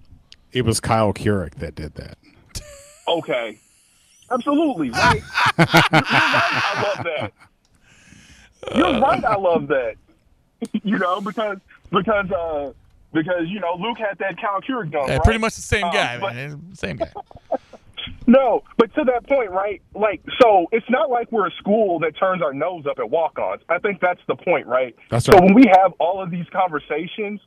[0.52, 2.16] It was Kyle Kuric that did that.
[3.08, 3.58] Okay,
[4.30, 5.22] absolutely right.
[5.58, 5.58] Right.
[5.58, 7.32] I love that.
[8.74, 9.24] You're right.
[9.24, 9.94] I love that.
[10.82, 11.58] You know, because
[11.90, 12.72] because uh
[13.12, 15.06] because you know Luke had that Cal Kuric done.
[15.08, 15.22] yeah, right?
[15.24, 16.74] pretty much the same Um, guy, but- man.
[16.74, 17.12] Same guy.
[18.26, 19.80] No, but to that point, right?
[19.94, 23.60] Like, so it's not like we're a school that turns our nose up at walk-ons.
[23.68, 24.94] I think that's the point, right?
[25.10, 25.38] That's right.
[25.38, 27.40] So when we have all of these conversations,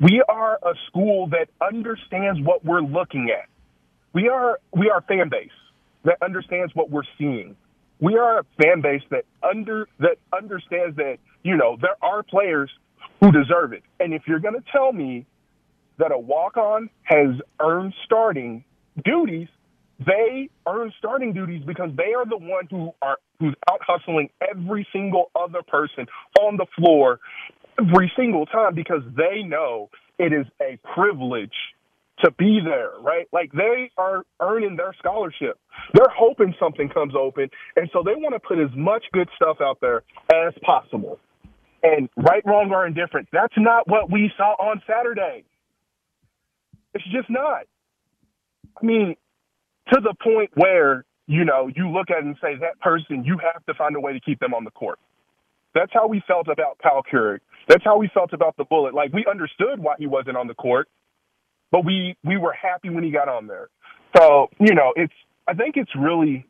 [0.00, 3.48] we are a school that understands what we're looking at.
[4.12, 5.50] We are we are fan base
[6.04, 7.56] that understands what we're seeing.
[8.00, 12.70] We are a fan base that under that understands that you know there are players
[13.20, 13.82] who deserve it.
[14.00, 15.26] And if you're going to tell me
[15.98, 18.64] that a walk-on has earned starting
[19.04, 19.48] duties,
[20.04, 24.86] they earn starting duties because they are the one who are who's out hustling every
[24.92, 26.06] single other person
[26.40, 27.20] on the floor
[27.80, 31.52] every single time because they know it is a privilege
[32.20, 33.26] to be there, right?
[33.32, 35.58] Like they are earning their scholarship.
[35.94, 39.58] They're hoping something comes open, and so they want to put as much good stuff
[39.60, 41.18] out there as possible.
[41.82, 45.44] And right, wrong, or indifferent, that's not what we saw on Saturday.
[46.94, 47.64] It's just not.
[48.80, 49.16] I mean,
[49.92, 53.38] to the point where, you know, you look at it and say, that person, you
[53.38, 54.98] have to find a way to keep them on the court.
[55.74, 57.40] That's how we felt about Kyle Kuric.
[57.68, 58.94] That's how we felt about the bullet.
[58.94, 60.88] Like we understood why he wasn't on the court,
[61.74, 63.68] but we we were happy when he got on there.
[64.16, 65.12] So, you know, it's
[65.48, 66.46] I think it's really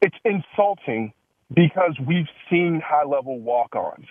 [0.00, 1.12] it's insulting
[1.52, 4.06] because we've seen high level walk ons.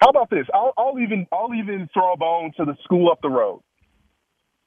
[0.00, 0.46] How about this?
[0.54, 3.60] I'll, I'll even I'll even throw a bone to the school up the road.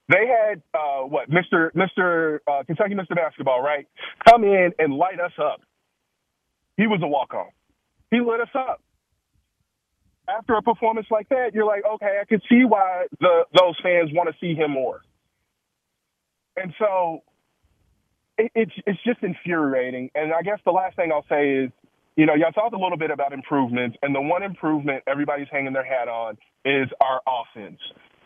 [0.08, 1.72] They had uh, what Mr.
[1.74, 2.42] Mr.
[2.48, 3.16] Uh, Kentucky Mr.
[3.16, 3.88] Basketball, right?
[4.30, 5.62] Come in and light us up.
[6.78, 7.48] He was a walk on.
[8.12, 8.82] He lit us up.
[10.30, 14.12] After a performance like that, you're like, okay, I could see why the those fans
[14.14, 15.02] want to see him more.
[16.58, 17.22] And so
[18.38, 20.10] it, it's it's just infuriating.
[20.16, 21.72] And I guess the last thing I'll say is,
[22.16, 25.74] you know, y'all talked a little bit about improvements, and the one improvement everybody's hanging
[25.74, 27.80] their hat on is our offense.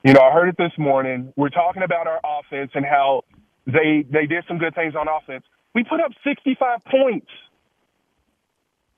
[0.04, 1.34] You know, I heard it this morning.
[1.36, 3.24] We're talking about our offense and how
[3.66, 5.44] they they did some good things on offense.
[5.76, 7.28] We put up 65 points.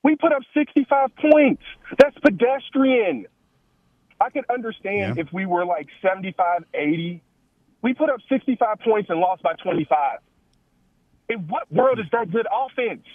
[0.04, 1.64] We put up 65 points.
[1.98, 3.28] That's pedestrian.
[4.20, 7.22] I could understand if we were like 75, 80.
[7.82, 10.20] We put up 65 points and lost by 25.
[11.30, 13.06] In what world is that good offense?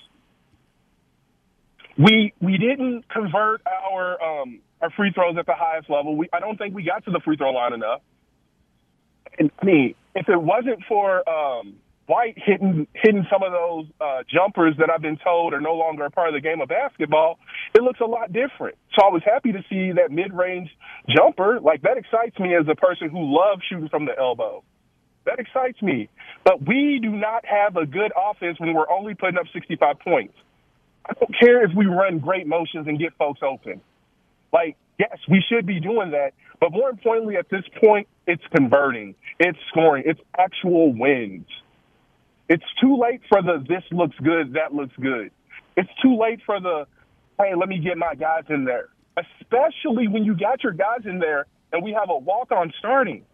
[1.99, 6.17] We we didn't convert our um, our free throws at the highest level.
[6.17, 8.01] We I don't think we got to the free throw line enough.
[9.39, 14.23] And I mean, if it wasn't for um, White hitting hitting some of those uh,
[14.33, 17.39] jumpers that I've been told are no longer a part of the game of basketball,
[17.75, 18.77] it looks a lot different.
[18.95, 20.71] So I was happy to see that mid range
[21.09, 21.59] jumper.
[21.61, 24.63] Like that excites me as a person who loves shooting from the elbow.
[25.25, 26.09] That excites me.
[26.45, 30.35] But we do not have a good offense when we're only putting up 65 points.
[31.05, 33.81] I don't care if we run great motions and get folks open.
[34.53, 36.33] Like, yes, we should be doing that.
[36.61, 41.47] But more importantly, at this point, it's converting, it's scoring, it's actual wins.
[42.49, 45.31] It's too late for the this looks good, that looks good.
[45.77, 46.87] It's too late for the
[47.39, 48.89] hey, let me get my guys in there.
[49.17, 53.25] Especially when you got your guys in there and we have a walk on starting.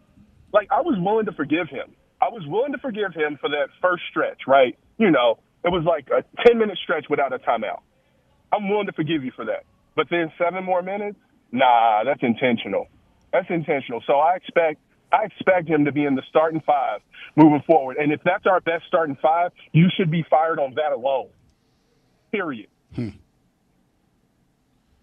[0.53, 1.95] Like I was willing to forgive him.
[2.21, 4.79] I was willing to forgive him for that first stretch, right?
[4.99, 7.81] You know, it was like a 10 minute stretch without a timeout.
[8.53, 9.65] I'm willing to forgive you for that.
[9.95, 11.19] But then seven more minutes?
[11.51, 12.89] Nah, that's intentional.
[13.33, 14.03] That's intentional.
[14.07, 14.81] So I expect
[15.13, 17.01] I expect him to be in the starting five
[17.37, 17.99] moving forward.
[17.99, 21.29] And if that's our best starting five, you should be fired on that alone.
[22.31, 22.69] Period.
[22.95, 23.11] Hmm.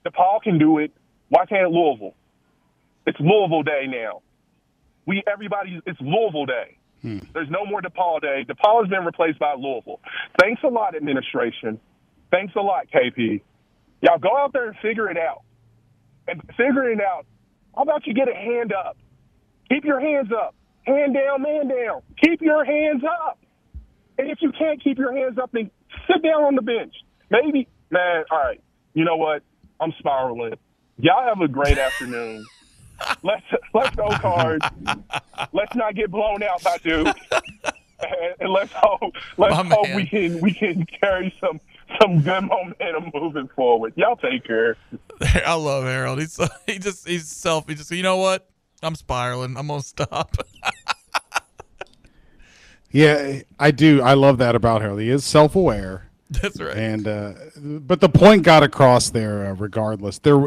[0.06, 0.92] DePaul can do it.
[1.30, 2.16] Why can't Louisville?
[3.06, 4.22] It's Louisville Day now.
[5.06, 6.78] We everybody it's Louisville Day.
[7.02, 7.20] Hmm.
[7.34, 8.46] There's no more DePaul Day.
[8.48, 10.00] DePaul has been replaced by Louisville.
[10.40, 11.80] Thanks a lot, administration.
[12.32, 13.42] Thanks a lot, KP.
[14.02, 15.44] Y'all go out there and figure it out.
[16.28, 17.26] And figuring it out,
[17.76, 18.98] how about you get a hand up?
[19.70, 20.56] Keep your hands up.
[20.84, 22.02] Hand down, man down.
[22.22, 23.40] Keep your hands up.
[24.18, 25.70] And if you can't keep your hands up, then
[26.08, 26.94] sit down on the bench.
[27.30, 28.62] Maybe, man, all right.
[28.94, 29.44] You know what?
[29.80, 30.56] I'm spiraling.
[30.98, 32.46] Y'all have a great afternoon.
[33.24, 34.66] Let's let's go cards.
[35.54, 37.16] Let's not get blown out by Duke.
[38.02, 39.96] And, and let's hope let's My hope man.
[39.96, 41.62] we can we can carry some
[42.02, 43.94] some good momentum moving forward.
[43.96, 44.76] Y'all take care.
[45.46, 46.20] I love Harold.
[46.20, 47.68] He's he just he's self.
[47.70, 48.49] He just you know what?
[48.82, 49.58] I'm spiraling.
[49.58, 50.36] I'm gonna stop.
[52.92, 54.02] Yeah, I do.
[54.02, 55.00] I love that about Harold.
[55.00, 56.10] He is self-aware.
[56.30, 56.76] That's right.
[56.76, 59.48] And uh, but the point got across there.
[59.48, 60.44] Uh, regardless, there.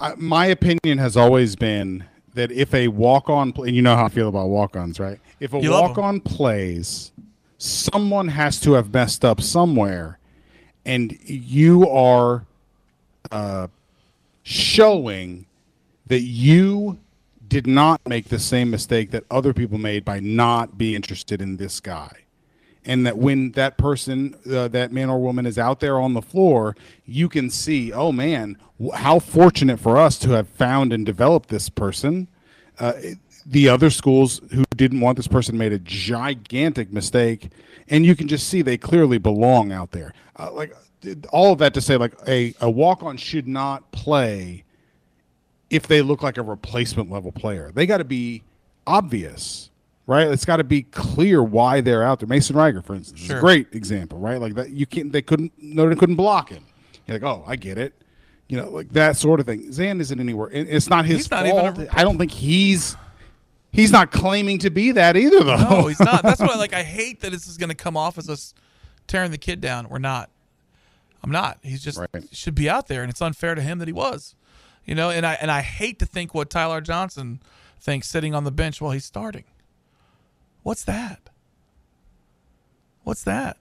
[0.00, 4.06] I, my opinion has always been that if a walk-on, play, and you know how
[4.06, 5.20] I feel about walk-ons, right?
[5.38, 7.12] If a You walk-on plays,
[7.58, 10.18] someone has to have messed up somewhere,
[10.84, 12.46] and you are
[13.30, 13.66] uh,
[14.42, 15.46] showing
[16.10, 16.98] that you
[17.46, 21.56] did not make the same mistake that other people made by not being interested in
[21.56, 22.10] this guy.
[22.84, 26.22] And that when that person uh, that man or woman is out there on the
[26.22, 28.56] floor you can see oh man
[28.94, 32.26] how fortunate for us to have found and developed this person.
[32.78, 32.94] Uh,
[33.46, 37.50] the other schools who didn't want this person made a gigantic mistake
[37.88, 40.12] and you can just see they clearly belong out there.
[40.36, 40.74] Uh, like
[41.30, 44.64] all of that to say like a, a walk-on should not play
[45.70, 47.70] if they look like a replacement level player.
[47.72, 48.42] They got to be
[48.86, 49.70] obvious,
[50.06, 50.26] right?
[50.28, 52.28] It's got to be clear why they're out there.
[52.28, 54.40] Mason Riger, for instance, is a great example, right?
[54.40, 55.12] Like that, you can't.
[55.12, 55.52] They couldn't.
[55.58, 56.64] Notre couldn't block him.
[57.06, 57.94] You're like, oh, I get it.
[58.48, 59.70] You know, like that sort of thing.
[59.72, 60.48] Zan isn't anywhere.
[60.52, 61.78] and It's not his He's not even fault.
[61.78, 62.96] a- I don't think he's.
[63.72, 65.56] He's not claiming to be that either, though.
[65.56, 66.24] No, he's not.
[66.24, 68.52] That's why, like, I hate that this is going to come off as us
[69.06, 69.88] tearing the kid down.
[69.88, 70.28] We're not.
[71.22, 71.58] I'm not.
[71.62, 72.00] He's just
[72.32, 74.34] should be out there, and it's unfair to him that he was.
[74.90, 77.40] You know, and I and I hate to think what Tyler Johnson
[77.78, 79.44] thinks sitting on the bench while he's starting.
[80.64, 81.30] What's that?
[83.04, 83.56] What's that?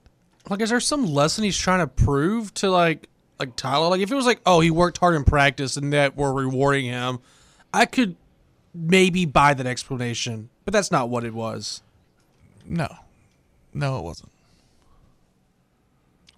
[0.49, 3.89] Like, is there some lesson he's trying to prove to like like Tyler?
[3.89, 6.85] Like, if it was like, oh, he worked hard in practice and that we're rewarding
[6.85, 7.19] him,
[7.71, 8.15] I could
[8.73, 10.49] maybe buy that explanation.
[10.65, 11.83] But that's not what it was.
[12.65, 12.87] No,
[13.71, 14.31] no, it wasn't.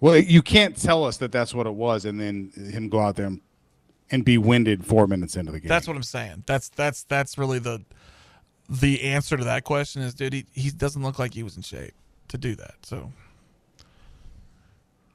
[0.00, 3.16] Well, you can't tell us that that's what it was, and then him go out
[3.16, 3.40] there and,
[4.12, 5.68] and be winded four minutes into the game.
[5.68, 6.44] That's what I'm saying.
[6.46, 7.82] That's that's that's really the
[8.68, 11.62] the answer to that question is, dude, he, he doesn't look like he was in
[11.62, 11.92] shape
[12.28, 12.74] to do that.
[12.82, 13.10] So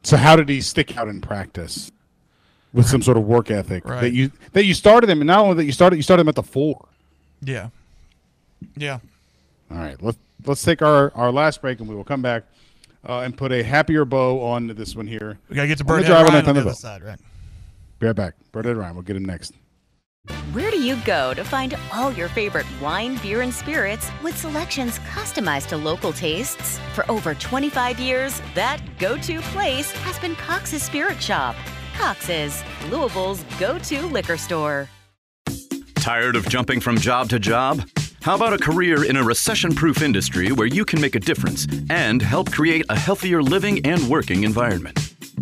[0.04, 1.92] So how did he stick out in practice
[2.74, 4.02] with some sort of work ethic Right.
[4.02, 6.30] that you that you started him, and not only that you started you started him
[6.30, 6.88] at the four.
[7.42, 7.70] yeah,
[8.76, 9.00] yeah.
[9.72, 12.44] All right, let's let's take our our last break, and we will come back
[13.08, 15.38] uh, and put a happier bow on this one here.
[15.50, 17.20] We gotta get to On the drive Ryan Ninth on the other side, right?
[18.00, 18.36] Be right back.
[18.52, 18.96] Birdhead Ryan.
[18.96, 19.54] We'll get him next.
[20.52, 25.00] Where do you go to find all your favorite wine, beer, and spirits with selections
[25.00, 26.80] customized to local tastes?
[26.94, 31.56] For over 25 years, that go to place has been Cox's Spirit Shop.
[31.96, 34.90] Cox's, Louisville's go to liquor store.
[35.96, 37.88] Tired of jumping from job to job?
[38.22, 41.68] How about a career in a recession proof industry where you can make a difference
[41.90, 45.07] and help create a healthier living and working environment?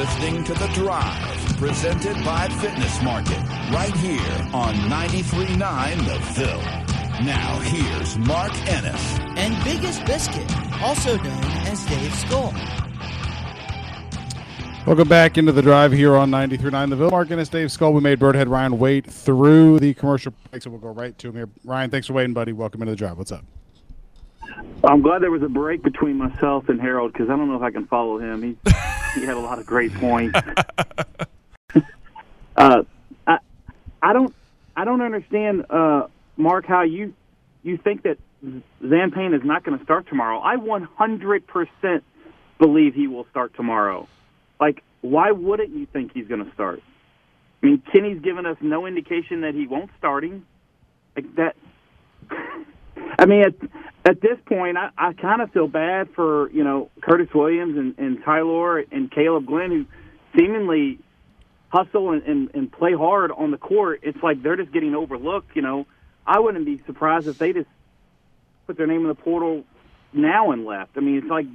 [0.00, 3.36] listening to The Drive, presented by Fitness Market,
[3.70, 5.58] right here on 93.9
[6.06, 6.58] The Ville.
[7.22, 9.18] Now, here's Mark Ennis.
[9.36, 10.50] And Biggest Biscuit,
[10.80, 12.54] also known as Dave Skull.
[14.86, 17.10] Welcome back into the drive here on 93.9 The Ville.
[17.10, 17.92] Mark Ennis, Dave Skull.
[17.92, 21.34] We made Birdhead Ryan wait through the commercial break, so we'll go right to him
[21.34, 21.50] here.
[21.62, 22.54] Ryan, thanks for waiting, buddy.
[22.54, 23.18] Welcome into the drive.
[23.18, 23.44] What's up?
[24.84, 27.62] I'm glad there was a break between myself and Harold because I don't know if
[27.62, 28.42] I can follow him.
[28.42, 28.56] He
[29.14, 30.38] he had a lot of great points.
[32.56, 32.82] uh,
[33.26, 33.38] I
[34.02, 34.34] I don't
[34.76, 36.06] I don't understand, uh,
[36.36, 37.14] Mark, how you
[37.62, 40.40] you think that Zan is not going to start tomorrow.
[40.40, 42.02] I 100%
[42.58, 44.08] believe he will start tomorrow.
[44.58, 46.82] Like, why wouldn't you think he's going to start?
[47.62, 50.46] I mean, Kenny's given us no indication that he won't start him.
[51.14, 51.56] Like that.
[53.18, 53.44] I mean,
[54.04, 57.98] at this point, I, I kind of feel bad for you know Curtis Williams and,
[57.98, 59.86] and Tyler and Caleb Glenn who
[60.38, 60.98] seemingly
[61.68, 64.00] hustle and, and, and play hard on the court.
[64.02, 65.54] It's like they're just getting overlooked.
[65.54, 65.86] You know,
[66.26, 67.68] I wouldn't be surprised if they just
[68.66, 69.64] put their name in the portal
[70.12, 70.92] now and left.
[70.96, 71.46] I mean, it's like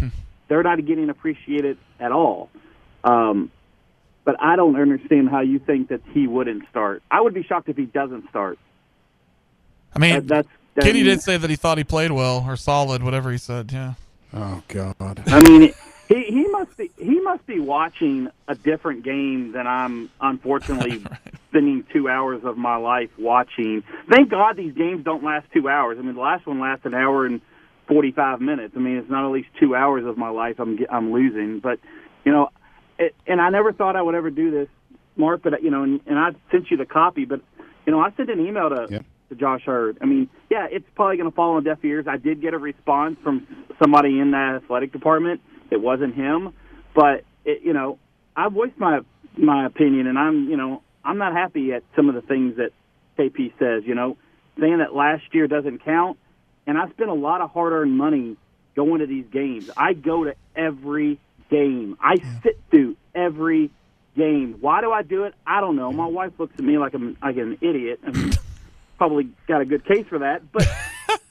[0.48, 2.50] they're not getting appreciated at all.
[3.02, 3.50] Um,
[4.24, 7.02] but I don't understand how you think that he wouldn't start.
[7.10, 8.58] I would be shocked if he doesn't start.
[9.94, 12.56] I mean, That- that's that- Kenny did say that he thought he played well or
[12.56, 13.72] solid, whatever he said.
[13.72, 13.94] Yeah.
[14.32, 15.22] Oh God.
[15.26, 15.72] I mean,
[16.08, 21.04] he he must be he must be watching a different game than I'm unfortunately
[21.50, 23.82] spending two hours of my life watching.
[24.10, 25.98] Thank God these games don't last two hours.
[25.98, 27.40] I mean, the last one lasted an hour and
[27.86, 28.74] forty five minutes.
[28.76, 31.60] I mean, it's not at least two hours of my life I'm ge- I'm losing.
[31.60, 31.78] But
[32.24, 32.48] you know,
[32.98, 34.68] it, and I never thought I would ever do this,
[35.16, 35.42] Mark.
[35.42, 37.24] But you know, and, and I sent you the copy.
[37.24, 37.40] But
[37.86, 38.86] you know, I sent an email to
[39.34, 39.98] to Josh Heird.
[40.00, 42.06] I mean, yeah, it's probably going to fall on deaf ears.
[42.08, 43.46] I did get a response from
[43.82, 45.40] somebody in that athletic department.
[45.70, 46.52] It wasn't him,
[46.94, 47.98] but it, you know,
[48.36, 49.00] I voiced my
[49.36, 52.70] my opinion, and I'm you know I'm not happy at some of the things that
[53.18, 53.84] KP says.
[53.86, 54.16] You know,
[54.58, 56.18] saying that last year doesn't count,
[56.66, 58.36] and I spent a lot of hard-earned money
[58.76, 59.70] going to these games.
[59.76, 61.18] I go to every
[61.50, 61.96] game.
[62.00, 63.70] I sit through every
[64.16, 64.56] game.
[64.60, 65.34] Why do I do it?
[65.46, 65.92] I don't know.
[65.92, 68.00] My wife looks at me like I'm like an idiot.
[68.06, 68.32] I mean,
[68.96, 70.66] probably got a good case for that, but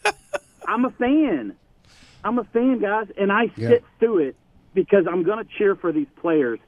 [0.67, 1.55] I'm a fan.
[2.23, 3.69] I'm a fan, guys, and I Yeah.
[3.69, 4.35] sit through it
[4.73, 6.59] because I'm going to cheer for these players.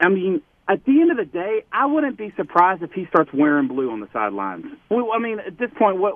[0.00, 3.30] I mean, at the end of the day, I wouldn't be surprised if he starts
[3.32, 4.64] wearing blue on the sidelines.
[4.90, 6.14] Well, I mean, at this point, what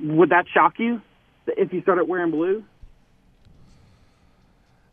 [0.00, 1.00] would that shock you
[1.46, 2.64] if he started wearing blue?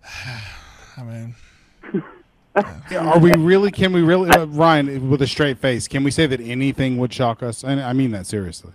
[0.97, 1.36] I mean,
[2.56, 3.72] Are we really?
[3.72, 7.14] Can we really, uh, Ryan, with a straight face, can we say that anything would
[7.14, 7.64] shock us?
[7.64, 8.72] And I mean that seriously.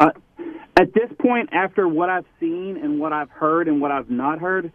[0.00, 0.10] Uh,
[0.76, 4.40] at this point, after what I've seen and what I've heard and what I've not
[4.40, 4.72] heard,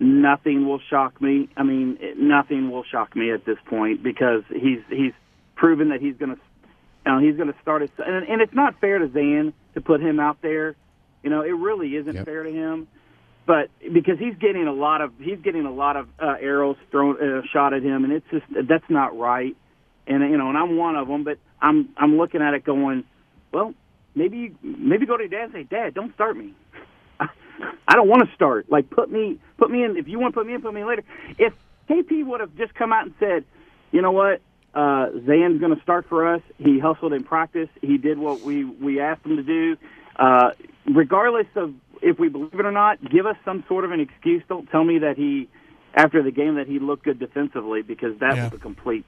[0.00, 1.48] nothing will shock me.
[1.56, 5.12] I mean, it, nothing will shock me at this point because he's he's
[5.56, 6.40] proven that he's going to,
[7.04, 7.90] you know, he's going to start his.
[7.98, 10.74] And, and it's not fair to Zan to put him out there.
[11.22, 12.88] You know, it really isn't fair to him.
[13.48, 17.16] But because he's getting a lot of he's getting a lot of uh, arrows thrown
[17.16, 19.56] uh, shot at him, and it's just that's not right.
[20.06, 21.24] And you know, and I'm one of them.
[21.24, 23.04] But I'm I'm looking at it going,
[23.50, 23.72] well,
[24.14, 26.52] maybe maybe go to your dad and say, Dad, don't start me.
[27.20, 28.70] I don't want to start.
[28.70, 29.96] Like put me put me in.
[29.96, 31.04] If you want to put me in, put me in later.
[31.38, 31.54] If
[31.88, 33.46] KP would have just come out and said,
[33.92, 34.42] you know what,
[34.74, 36.42] uh, Zan's going to start for us.
[36.58, 37.70] He hustled in practice.
[37.80, 39.78] He did what we we asked him to do.
[40.16, 40.50] Uh,
[40.86, 41.72] regardless of
[42.02, 44.42] if we believe it or not, give us some sort of an excuse.
[44.48, 45.48] Don't tell me that he
[45.94, 48.44] after the game that he looked good defensively because that Yeah.
[48.44, 49.04] was a complete.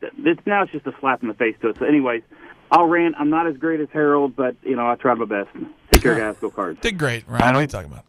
[0.00, 1.76] This now it's just a slap in the face to us.
[1.78, 2.22] So, anyways,
[2.70, 3.14] I'll rant.
[3.18, 5.50] I'm not as great as Harold, but you know I tried my best.
[5.92, 6.36] Take care, guys.
[6.40, 6.80] Go cards.
[6.80, 7.44] did great, Ryan.
[7.46, 8.04] What are you talking about?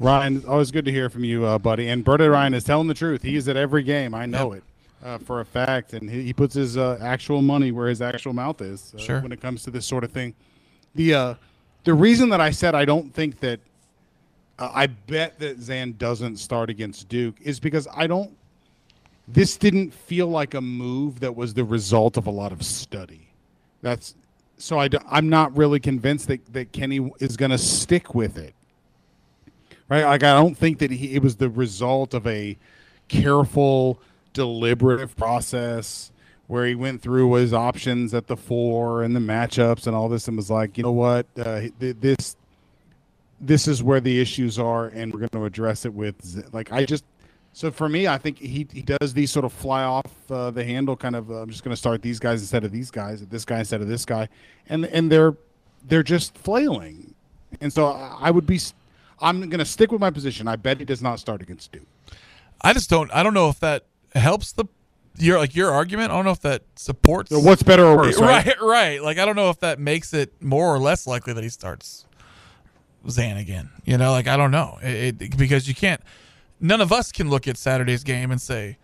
[0.00, 1.88] Ryan, always good to hear from you, uh, buddy.
[1.88, 3.22] And Berta Ryan is telling the truth.
[3.22, 4.14] He is at every game.
[4.14, 4.62] I know it
[5.04, 8.32] uh, for a fact, and he, he puts his uh, actual money where his actual
[8.32, 9.20] mouth is uh, Sure.
[9.20, 10.34] when it comes to this sort of thing.
[10.94, 11.34] The uh,
[11.88, 13.60] the reason that I said I don't think that
[14.58, 18.36] uh, I bet that Zan doesn't start against Duke is because I don't.
[19.26, 23.30] This didn't feel like a move that was the result of a lot of study.
[23.80, 24.14] That's
[24.58, 28.52] so I, I'm not really convinced that, that Kenny is going to stick with it.
[29.88, 30.04] Right?
[30.04, 32.58] Like I don't think that he, it was the result of a
[33.08, 33.98] careful,
[34.34, 36.12] deliberative process
[36.48, 40.26] where he went through his options at the four and the matchups and all this
[40.28, 42.36] and was like, you know what, uh, th- this
[43.40, 46.84] this is where the issues are, and we're going to address it with like I
[46.84, 47.04] just.
[47.52, 50.64] So for me, I think he, he does these sort of fly off uh, the
[50.64, 51.30] handle kind of.
[51.30, 53.80] Uh, I'm just going to start these guys instead of these guys, this guy instead
[53.80, 54.28] of this guy,
[54.68, 55.36] and and they're
[55.86, 57.14] they're just flailing,
[57.60, 58.60] and so I I would be.
[59.20, 60.46] I'm going to stick with my position.
[60.46, 61.86] I bet he does not start against Duke.
[62.60, 63.12] I just don't.
[63.12, 63.84] I don't know if that
[64.14, 64.66] helps the
[65.20, 66.10] your like your argument.
[66.12, 67.30] I don't know if that supports.
[67.30, 68.46] So what's better or worse, right?
[68.46, 69.02] Right, right.
[69.02, 72.06] Like I don't know if that makes it more or less likely that he starts
[73.08, 73.70] Zan again.
[73.84, 76.00] You know, like I don't know it, it- because you can't.
[76.60, 78.78] None of us can look at Saturday's game and say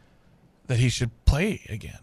[0.68, 1.98] that he should play again.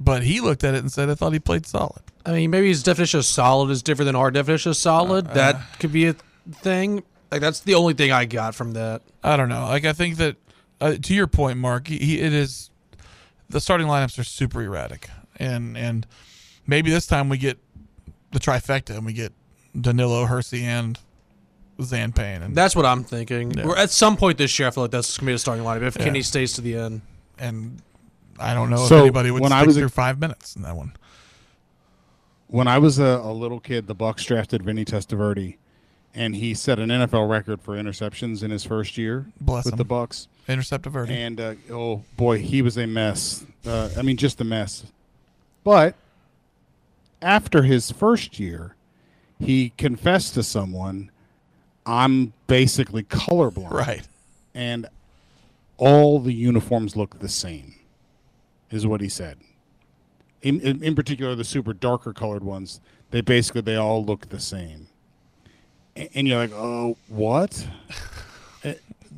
[0.00, 2.68] But he looked at it and said, "I thought he played solid." I mean, maybe
[2.68, 5.28] his definition of solid is different than our definition of solid.
[5.28, 6.14] Uh, that could be a
[6.52, 7.02] thing.
[7.32, 9.02] Like that's the only thing I got from that.
[9.24, 9.62] I don't know.
[9.64, 10.36] Like I think that
[10.80, 12.70] uh, to your point, Mark, he, he, it is
[13.48, 16.06] the starting lineups are super erratic, and and
[16.66, 17.58] maybe this time we get
[18.32, 19.32] the trifecta and we get
[19.78, 20.98] Danilo, Hercy, and
[21.82, 23.52] Zan Payne, and That's what I'm thinking.
[23.52, 23.72] Yeah.
[23.76, 25.96] At some point this year, I feel like that's gonna be the starting lineup if
[25.96, 26.04] Yeah.
[26.04, 27.00] Kenny stays to the end.
[27.38, 27.80] and
[28.40, 30.62] I don't know if anybody would when I stick was a- through five minutes in
[30.62, 30.92] that one.
[32.48, 35.56] when I was a, a little kid, the Bucs drafted Vinny Testaverde,
[36.14, 39.78] and he set an NFL record for interceptions in his first year Bless with him.
[39.78, 40.26] the Bucs.
[40.48, 41.12] Interceptor Verdi.
[41.14, 43.44] And uh, oh boy, he was a mess.
[43.66, 44.84] Uh, I mean, just a mess.
[45.64, 45.94] But
[47.20, 48.74] after his first year,
[49.38, 51.10] he confessed to someone,
[51.84, 54.06] "I'm basically colorblind." Right.
[54.54, 54.86] And
[55.76, 57.74] all the uniforms look the same,
[58.70, 59.38] is what he said.
[60.42, 62.80] In, in, in particular, the super darker colored ones,
[63.10, 64.88] they basically they all look the same.
[65.96, 67.64] A- And you're like, oh, what?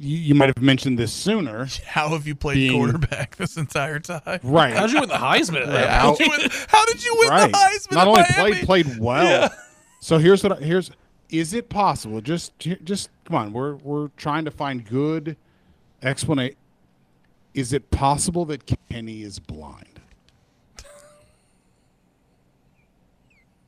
[0.00, 1.66] You, you might have mentioned this sooner.
[1.86, 4.40] How have you played being- quarterback this entire time?
[4.42, 4.72] Right.
[4.74, 5.66] How'd you win the Heisman?
[5.68, 5.86] Right.
[5.86, 7.52] How, did you win, how did you win right.
[7.52, 7.92] the Heisman?
[7.92, 8.64] Not in only Miami?
[8.64, 9.24] played played well.
[9.24, 9.48] Yeah.
[10.00, 10.90] So here's what I, here's
[11.28, 12.20] is it possible?
[12.20, 13.52] Just just come on.
[13.52, 15.36] We're we're trying to find good
[16.02, 16.56] explanation.
[17.52, 20.00] Is it possible that Kenny is blind?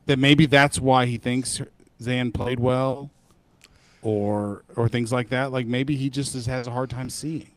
[0.07, 1.61] that maybe that's why he thinks
[2.01, 3.11] Zan played well,
[4.03, 5.53] or or things like that.
[5.53, 7.49] Like maybe he just is, has a hard time seeing.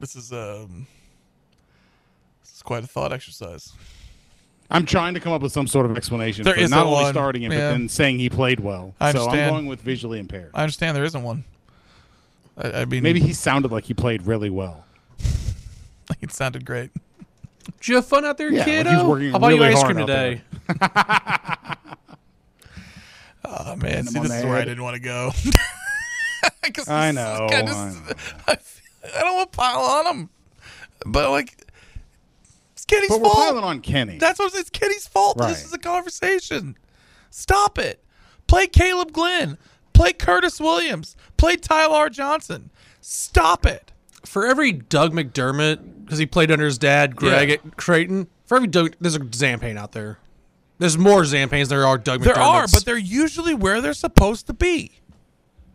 [0.00, 0.86] This is um,
[2.42, 3.72] this is quite a thought exercise.
[4.72, 7.02] I'm trying to come up with some sort of explanation There for isn't not only
[7.02, 7.12] one.
[7.12, 7.58] starting him, Yeah.
[7.58, 8.94] but then saying he played well.
[9.00, 10.52] I so I'm going with visually impaired.
[10.54, 11.42] I understand there isn't one.
[12.56, 14.84] I, I mean, Maybe he sounded like he played really well.
[16.20, 16.90] it sounded great.
[17.80, 18.90] Did you have fun out there, Yeah, kiddo?
[18.90, 20.42] he was working How about you really ice cream today?
[23.52, 25.32] Oh man, see, this is where I didn't want to go.
[26.88, 28.14] I know, kinda- I know.
[28.48, 28.56] I,
[29.16, 30.30] I don't want to pile on him,
[31.06, 31.66] but like,
[32.72, 33.36] it's Kenny's But we're fault.
[33.36, 34.18] piling on Kenny.
[34.18, 35.38] That's what it's Kenny's fault.
[35.38, 36.76] that This is a conversation.
[37.30, 38.02] Stop it.
[38.46, 39.58] Play Caleb Glenn.
[39.92, 41.16] Play Curtis Williams.
[41.36, 42.70] Play Tyler Johnson.
[43.00, 43.92] Stop it.
[44.24, 47.54] For every Doug McDermott, because he played under his dad, Greg Yeah.
[47.54, 50.18] at Creighton, for every Doug, there's a Zan Payne out there.
[50.80, 52.72] There's more Zan Paynes than there are Doug There are, McDermotts.
[52.72, 54.92] but they're usually where they're supposed to be.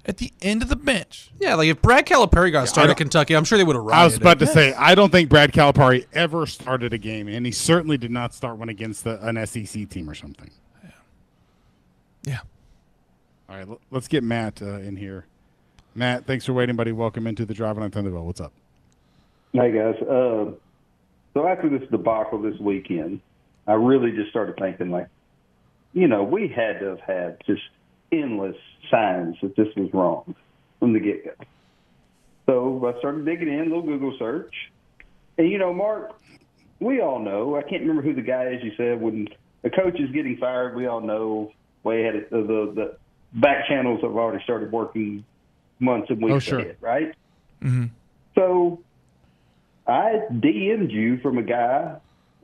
[0.07, 1.31] At the end of the bench.
[1.39, 3.87] yeah, like if Brad Calipari got started I at Kentucky, I'm sure they would have.
[3.87, 7.45] I was about to say, I don't think Brad Calipari ever started a game, and
[7.45, 10.49] he certainly did not start one against the, an SEC team or something.
[12.23, 12.39] Yeah.
[13.49, 15.25] All right, l- let's get Matt uh, in here.
[15.95, 16.91] Matt, thanks for waiting, buddy.
[16.91, 18.25] Welcome into the Driving on Thunderbolt.
[18.25, 18.53] What's up?
[19.53, 20.51] Hey guys, uh,
[21.33, 23.21] so after this debacle this weekend,
[23.67, 25.07] I really just started thinking like,
[25.93, 27.61] you know, we had to have had just
[28.11, 28.57] endless
[28.91, 30.35] signs that this was wrong
[30.79, 31.45] from the get go.
[32.45, 34.53] So I started digging in, a little Google search,
[35.37, 36.11] and you know, Mark,
[36.79, 37.55] we all know.
[37.55, 38.63] I can't remember who the guy is.
[38.63, 39.27] You said when
[39.63, 41.51] a coach is getting fired, we all know
[41.83, 42.15] way ahead.
[42.31, 42.97] Of, the, the
[43.33, 45.25] back channels have already started working
[45.79, 46.59] months and weeks Oh, sure.
[46.59, 47.15] ahead, right?
[47.63, 47.85] Mm-hmm.
[48.35, 48.81] So
[49.87, 51.97] I DM'd you from a guy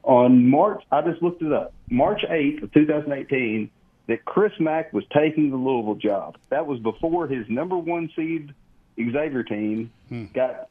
[0.04, 0.84] on March.
[0.92, 1.74] I just looked it up.
[1.90, 3.70] March 8th of 2018
[4.08, 6.38] that Chris Mack was taking the Louisville job.
[6.50, 8.54] That was before his number one seed
[8.98, 10.26] Xavier team hmm.
[10.34, 10.70] got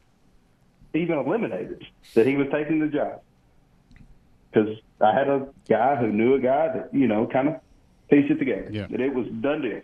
[0.93, 1.85] even eliminated.
[2.13, 3.21] That he was taking the job
[4.51, 7.55] because I had a guy who knew a guy that you know kind of
[8.09, 8.69] pieced it together.
[8.71, 8.87] Yeah.
[8.87, 9.81] That it was done deal.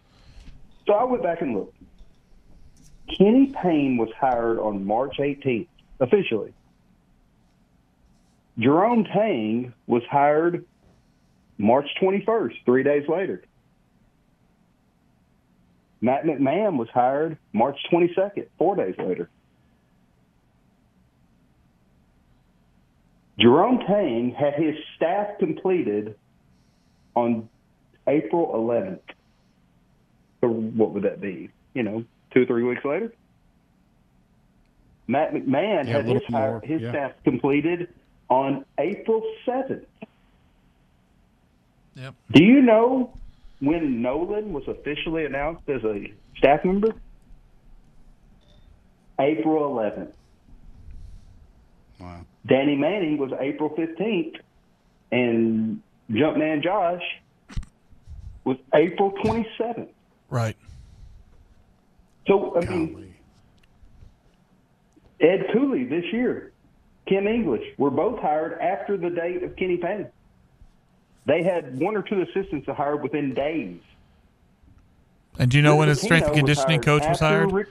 [0.85, 1.75] So I went back and looked.
[3.17, 5.67] Kenny Payne was hired on March 18th
[5.99, 6.53] officially.
[8.59, 10.65] Jerome Tang was hired
[11.57, 13.43] March 21st, three days later.
[16.01, 19.29] Matt McMahon was hired March 22nd, four days later.
[23.39, 26.15] Jerome Tang had his staff completed
[27.15, 27.49] on
[28.07, 28.99] April 11th.
[30.41, 31.49] So what would that be?
[31.73, 32.03] You know,
[32.33, 33.13] two or three weeks later?
[35.07, 36.91] Matt McMahon Yeah, had his, hire, his yeah.
[36.91, 37.89] staff completed
[38.29, 39.85] on April 7th.
[41.95, 42.15] Yep.
[42.31, 43.17] Do you know
[43.59, 46.93] when Nolan was officially announced as a staff member?
[49.19, 50.13] April 11th.
[51.99, 52.25] Wow.
[52.45, 54.35] Danny Manning was April 15th,
[55.11, 57.01] and Jumpman Josh
[58.43, 59.89] was April 27th.
[60.29, 60.55] Right.
[62.27, 63.15] So, I mean,
[65.19, 66.51] Ed Cooley this year,
[67.07, 70.07] Kim English were both hired after the date of Kenny Payne.
[71.25, 73.79] They had one or two assistants hired within days.
[75.39, 77.51] And do you know Rick when his strength and conditioning was coach was hired?
[77.51, 77.69] Rick-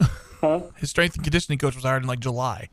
[0.40, 0.60] huh?
[0.76, 2.68] His strength and conditioning coach was hired in like July.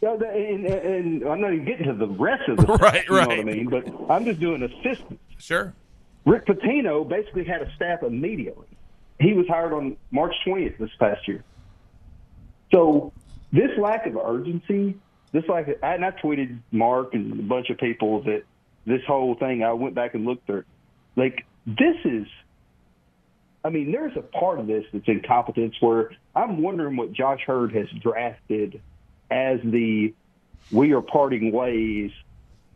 [0.00, 3.14] Yeah, the- and, and I'm not even getting to the rest of the Right, you
[3.14, 3.68] know what I mean?
[3.68, 5.22] But I'm just doing assistants.
[5.38, 5.72] Sure.
[6.26, 8.66] Rick Pitino basically had a staff immediately.
[9.20, 11.44] He was hired on March 20th this past year.
[12.72, 13.12] So
[13.52, 14.96] this lack of urgency
[15.34, 18.44] This like I, and I tweeted Mark and a bunch of people that
[18.86, 19.64] this whole thing.
[19.64, 20.64] I went back and looked at.
[21.16, 22.26] Like this is.
[23.64, 27.74] I mean, there's a part of this that's incompetence where I'm wondering what Josh Heird
[27.74, 28.80] has drafted
[29.28, 30.14] as the
[30.70, 32.12] we are parting ways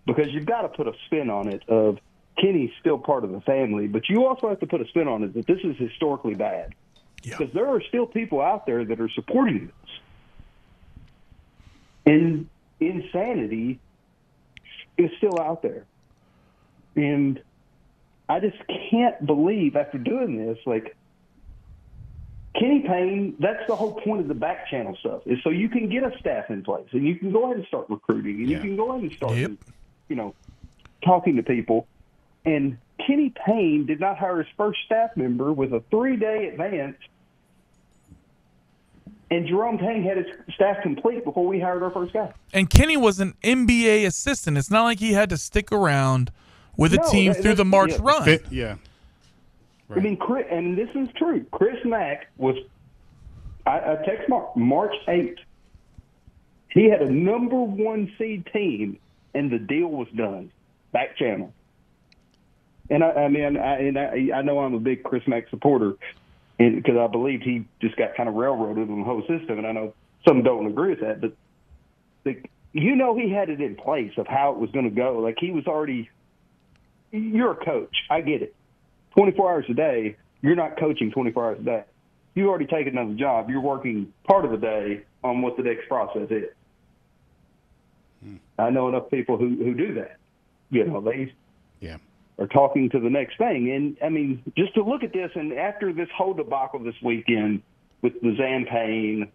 [0.05, 1.99] because you've got to put a spin on it of
[2.41, 5.23] Kenny's still part of the family, but you also have to put a spin on
[5.23, 6.75] it that this is historically bad.
[7.23, 9.75] Because there are still people out there that are supporting this.
[12.09, 12.49] And
[12.81, 13.81] insanity
[14.97, 15.85] is still out there.
[16.97, 17.41] And
[18.29, 18.57] I just
[18.91, 20.97] can't believe after doing this, like
[22.59, 25.89] Kenny Payne, that's the whole point of the back channel stuff, is so you can
[25.89, 28.59] get a staff in place and you can go ahead and start recruiting and you
[28.59, 29.37] can go ahead and start,
[30.09, 30.35] you know,
[31.05, 31.87] talking to people.
[32.45, 36.97] And Kenny Payne did not hire his first staff member with a three day advance.
[39.31, 42.33] And Jerome Tang had his staff complete before we hired our first guy.
[42.55, 44.57] And Kenny was an NBA assistant.
[44.57, 46.31] It's not like he had to stick around
[46.79, 47.99] with a No, team that- through the March yeah.
[48.01, 48.25] run.
[48.25, 48.77] Fit- yeah.
[49.95, 51.45] I mean, Chris, and this is true.
[51.51, 52.57] Chris Mack was,
[53.67, 55.39] I, I text Mark, March 8th.
[56.71, 58.99] He had a number one seed team,
[59.35, 60.51] and the deal was done.
[60.93, 61.53] Back channel.
[62.91, 65.89] And I, I mean, I, and I, I know I'm a big Chris Mack supporter,
[65.89, 65.97] and
[66.59, 69.73] because I believe he just got kind of railroaded in the whole system, and I
[69.73, 69.95] know
[70.27, 71.33] some don't agree with that, but
[72.25, 72.43] the,
[72.73, 75.19] you know he had it in place of how it was going to go.
[75.19, 76.11] Like he was already.
[77.11, 77.97] You're a coach.
[78.11, 78.55] I get it.
[79.17, 81.85] 24 hours a day, you're not coaching 24 hours a day.
[82.35, 83.49] You've already taken another job.
[83.49, 86.51] You're working part of the day on what the next process is.
[88.23, 88.37] Hmm.
[88.59, 90.19] I know enough people who, who do that.
[90.71, 91.33] You know, they
[91.81, 91.97] Yeah.
[92.39, 93.71] Are talking to the next thing.
[93.71, 97.63] And I mean, just to look at this, and after this whole debacle this weekend
[98.01, 99.31] with the Zan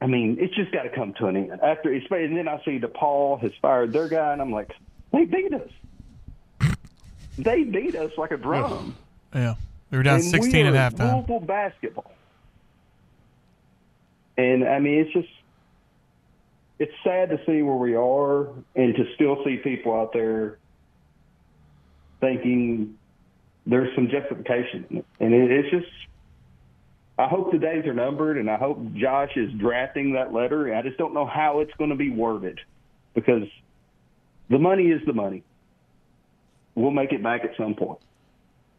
[0.00, 1.60] I mean, it's just got to come to an end.
[1.60, 4.70] After, and then I see DePaul has fired their guy, and I'm like,
[5.12, 6.76] they beat us.
[7.36, 8.96] They beat us like a drum.
[9.34, 9.54] Yeah.
[9.90, 11.14] We were down And 16 we at halftime.
[11.14, 12.12] Louisville basketball.
[14.36, 15.28] And I mean, it's just
[16.78, 20.58] it's sad to see where we are, and to still see people out there
[22.20, 22.96] thinking
[23.66, 25.86] there's some justification, and it, it's just.
[27.20, 30.72] I hope the days are numbered, and I hope Josh is drafting that letter.
[30.72, 32.60] I just don't know how it's going to be worded,
[33.14, 33.48] because
[34.48, 35.42] the money is the money.
[36.76, 37.98] We'll make it back at some point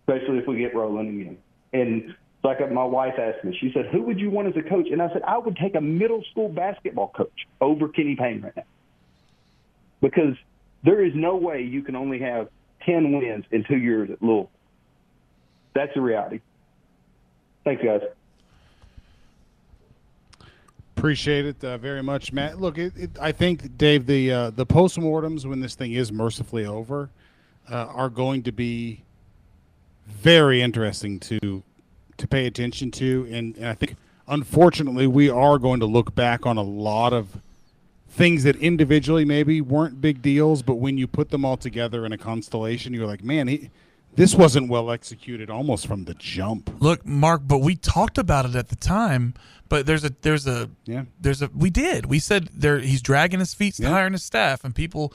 [0.09, 1.37] especially if we get rolling again.
[1.73, 4.87] And like my wife asked me, she said, "Who would you want as a coach?"
[4.91, 8.55] And I said, "I would take a middle school basketball coach over Kenny Payne right
[8.55, 8.63] now,
[10.01, 10.35] because
[10.83, 12.49] there is no way you can only have
[12.85, 14.49] ten wins in two years at Louisville.
[15.73, 16.41] That's the reality."
[17.63, 18.01] Thanks, guys.
[20.97, 22.59] Appreciate it uh, very much, Matt.
[22.59, 26.65] Look, it, it, I think Dave, the uh, the postmortems when this thing is mercifully
[26.65, 27.09] over,
[27.71, 29.03] uh, are going to be
[30.07, 31.63] very interesting to
[32.17, 33.95] to pay attention to, and, and I think
[34.27, 37.37] unfortunately we are going to look back on a lot of
[38.09, 42.11] things that individually maybe weren't big deals, but when you put them all together in
[42.11, 43.69] a constellation, you're like, man, he,
[44.15, 46.75] this wasn't well executed almost from the jump.
[46.79, 49.35] Look, Mark, but we talked about it at the time.
[49.69, 51.03] But there's a there's a yeah.
[51.21, 52.07] there's a we did.
[52.07, 55.13] We said there he's dragging his feet to hiring his staff and people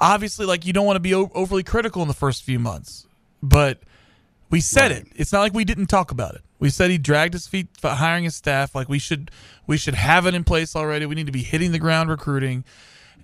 [0.00, 3.06] obviously like you don't want to be o- overly critical in the first few months
[3.42, 3.80] but
[4.50, 5.06] we said it.
[5.14, 8.24] It's not like we didn't talk about it we said he dragged his feet hiring
[8.24, 9.30] his staff like we should
[9.66, 12.64] we should have it in place already we need to be hitting the ground recruiting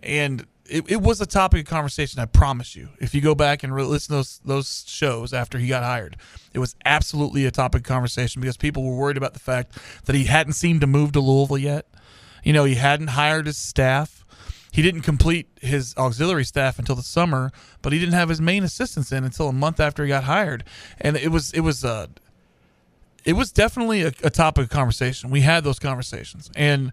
[0.03, 2.21] and it, it was a topic of conversation.
[2.21, 2.91] I promise you.
[3.01, 6.17] If you go back and re- listen to those those shows after he got hired,
[6.55, 10.15] it was absolutely a topic of conversation because people were worried about the fact that
[10.15, 11.87] he hadn't seemed to move to Louisville yet.
[12.45, 14.25] You know, he hadn't hired his staff.
[14.73, 17.51] He didn't complete his auxiliary staff until the summer,
[17.83, 20.63] but he didn't have his main assistants in until a month after he got hired.
[21.01, 22.07] And it was it was uh
[23.25, 25.31] it was definitely a, a topic of conversation.
[25.31, 26.93] We had those conversations, and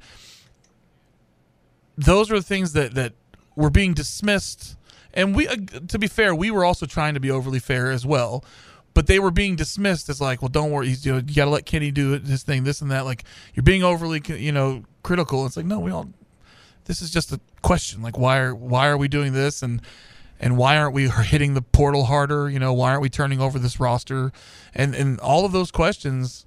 [1.98, 3.14] those are the things that that
[3.56, 4.76] were being dismissed.
[5.14, 5.56] And we, uh,
[5.88, 8.46] to be fair, we were also trying to be overly fair as well,
[8.94, 11.52] but they were being dismissed as like, well, don't worry, you know, you got to
[11.52, 13.06] let Kenny do his thing, this and that.
[13.06, 13.24] Like
[13.54, 15.46] you're being overly, you know, critical.
[15.46, 16.10] It's like, no, we all.
[16.86, 18.02] This is just a question.
[18.02, 19.82] Like, why are why are we doing this and
[20.40, 22.50] and why aren't we hitting the portal harder?
[22.50, 24.32] You know, why aren't we turning over this roster?
[24.76, 26.46] And and all of those questions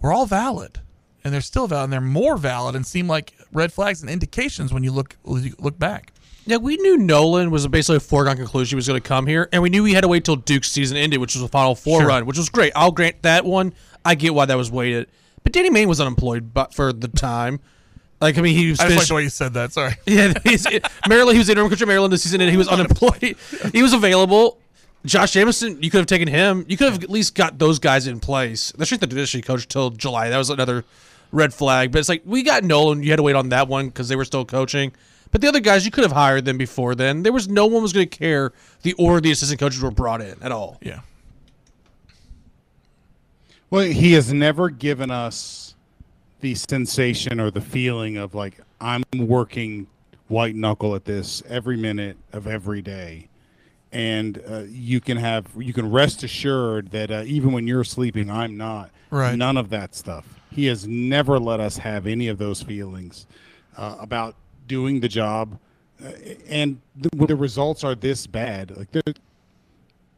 [0.00, 0.80] were all valid,
[1.24, 4.72] and they're still valid, and they're more valid, and seem like red flags and indications
[4.72, 6.12] when you look look back.
[6.44, 9.48] Yeah, we knew Nolan was basically a foregone conclusion he was going to come here,
[9.52, 11.76] and we knew we had to wait till Duke's season ended, which was a Final
[11.76, 12.08] Four Sure.
[12.08, 12.72] run, which was great.
[12.74, 13.72] I'll grant that one.
[14.04, 15.06] I get why that was weighted,
[15.44, 17.60] but Danny Main was unemployed, but for the time,
[18.22, 19.72] Like I mean, he was I just like finished- the way you said that.
[19.72, 19.94] Sorry.
[20.06, 20.66] Yeah, he's,
[21.08, 21.34] Maryland.
[21.34, 23.36] He was interim coach of Maryland this season, and he was unemployed.
[23.72, 24.58] he was available.
[25.04, 26.64] Josh Jameson, you could have taken him.
[26.68, 28.70] You could have at least got those guys in place.
[28.78, 30.28] The strength the conditioning coach till July.
[30.28, 30.84] That was another
[31.32, 31.90] red flag.
[31.90, 33.02] But it's like we got Nolan.
[33.02, 34.92] You had to wait on that one because they were still coaching.
[35.32, 37.24] But the other guys, you could have hired them before then.
[37.24, 38.52] There was no one was going to care
[38.82, 40.78] the order the assistant coaches were brought in at all.
[40.80, 41.00] Yeah.
[43.70, 45.71] Well, he has never given us
[46.42, 49.86] the sensation or the feeling of like I'm working
[50.28, 53.28] white knuckle at this every minute of every day,
[53.92, 58.30] and uh, you can have you can rest assured that uh, even when you're sleeping,
[58.30, 58.90] I'm not.
[59.10, 59.36] Right.
[59.36, 60.40] None of that stuff.
[60.50, 63.26] He has never let us have any of those feelings
[63.76, 64.34] uh, about
[64.66, 65.58] doing the job,
[66.04, 66.10] uh,
[66.48, 68.76] and the, the results are this bad.
[68.76, 69.14] Like there,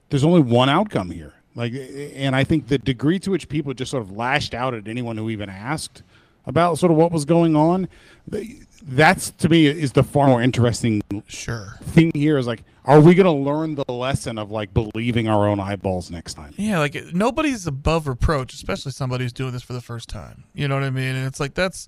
[0.09, 1.35] there's only one outcome here.
[1.55, 4.89] Like, and I think the degree to which people just sort of lashed out at
[4.89, 6.03] anyone who even asked
[6.47, 7.89] about sort of what was going on,
[8.31, 12.37] th- that's to me is the far more interesting sure thing here.
[12.37, 16.11] Is like, are we going to learn the lesson of like believing our own eyeballs
[16.11, 16.53] next time?
[16.57, 20.45] Yeah, like nobody's above reproach, especially somebody who's doing this for the first time.
[20.55, 21.15] You know what I mean?
[21.15, 21.87] And it's like that's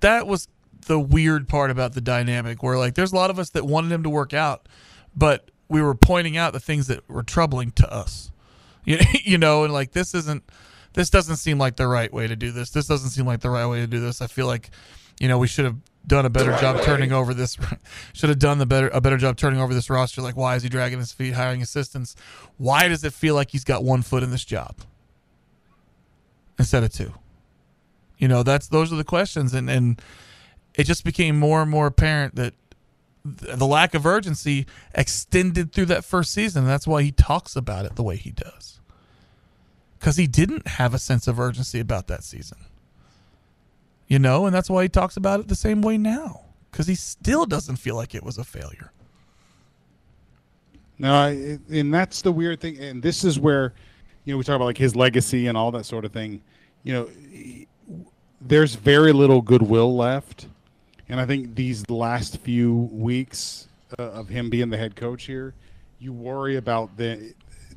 [0.00, 0.48] that was
[0.86, 3.90] the weird part about the dynamic where like there's a lot of us that wanted
[3.90, 4.68] him to work out,
[5.16, 8.30] but we were pointing out the things that were troubling to us.
[8.86, 10.44] You, you know, and like this isn't
[10.92, 12.70] this doesn't seem like the right way to do this.
[12.70, 14.20] This doesn't seem like the right way to do this.
[14.20, 14.70] I feel like,
[15.18, 15.76] you know, we should have
[16.06, 17.56] done a better job turning over this
[18.12, 20.20] should have done the better a better job turning over this roster.
[20.22, 22.14] Like why is he dragging his feet hiring assistants?
[22.58, 24.76] Why does it feel like he's got one foot in this job
[26.58, 27.12] instead of two?
[28.18, 29.54] You know that's those are the questions.
[29.54, 30.00] And and
[30.74, 32.54] it just became more and more apparent that th-
[33.24, 37.86] the lack of urgency extended through that first season and that's why he talks about
[37.86, 38.80] it the way he does
[39.98, 42.58] because he didn't have a sense of urgency about that season
[44.06, 46.94] you know, and that's why he talks about it the same way now because he
[46.94, 48.92] still doesn't feel like it was a failure.
[50.98, 51.26] No,
[51.70, 52.78] and that's the weird thing.
[52.78, 53.72] And this is where,
[54.24, 56.42] you know, we talk about like his legacy and all that sort of thing.
[56.82, 57.66] You know, he-
[58.40, 60.48] there's very little goodwill left,
[61.08, 65.54] and I think these last few weeks uh, of him being the head coach here,
[65.98, 67.34] you worry about the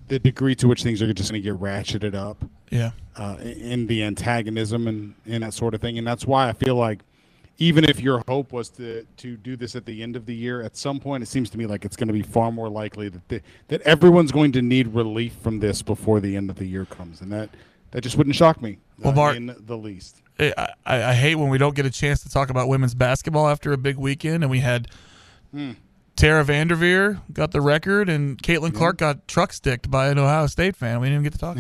[0.08, 2.44] the degree to which things are just going to get ratcheted up.
[2.70, 2.92] Yeah.
[3.16, 6.76] Uh, in the antagonism and, and that sort of thing, and that's why I feel
[6.76, 7.00] like
[7.58, 10.62] even if your hope was to to do this at the end of the year,
[10.62, 13.10] at some point it seems to me like it's going to be far more likely
[13.10, 16.66] that the, that everyone's going to need relief from this before the end of the
[16.66, 17.50] year comes, and that
[17.92, 20.22] that just wouldn't shock me Well, uh, in the least.
[20.40, 23.74] I, I, hate when we don't get a chance to talk about women's basketball after
[23.74, 24.88] a big weekend, and we had
[25.52, 25.72] Hmm.
[26.16, 30.76] Tara VanDerveer got the record, and Caitlin Clark got truck sticked by an Ohio State
[30.76, 31.00] fan.
[31.00, 31.58] We didn't even get to talk.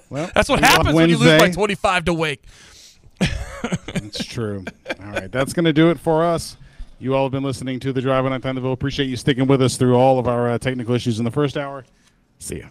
[0.10, 2.42] well, that's what happens when you lose by twenty-five to Wake.
[3.18, 4.64] that's true.
[5.00, 6.56] All right, that's going to do it for us.
[6.98, 9.76] You all have been listening to the Drive on Time Appreciate you sticking with us
[9.76, 11.84] through all of our uh, technical issues in the first hour.
[12.38, 12.68] See ya.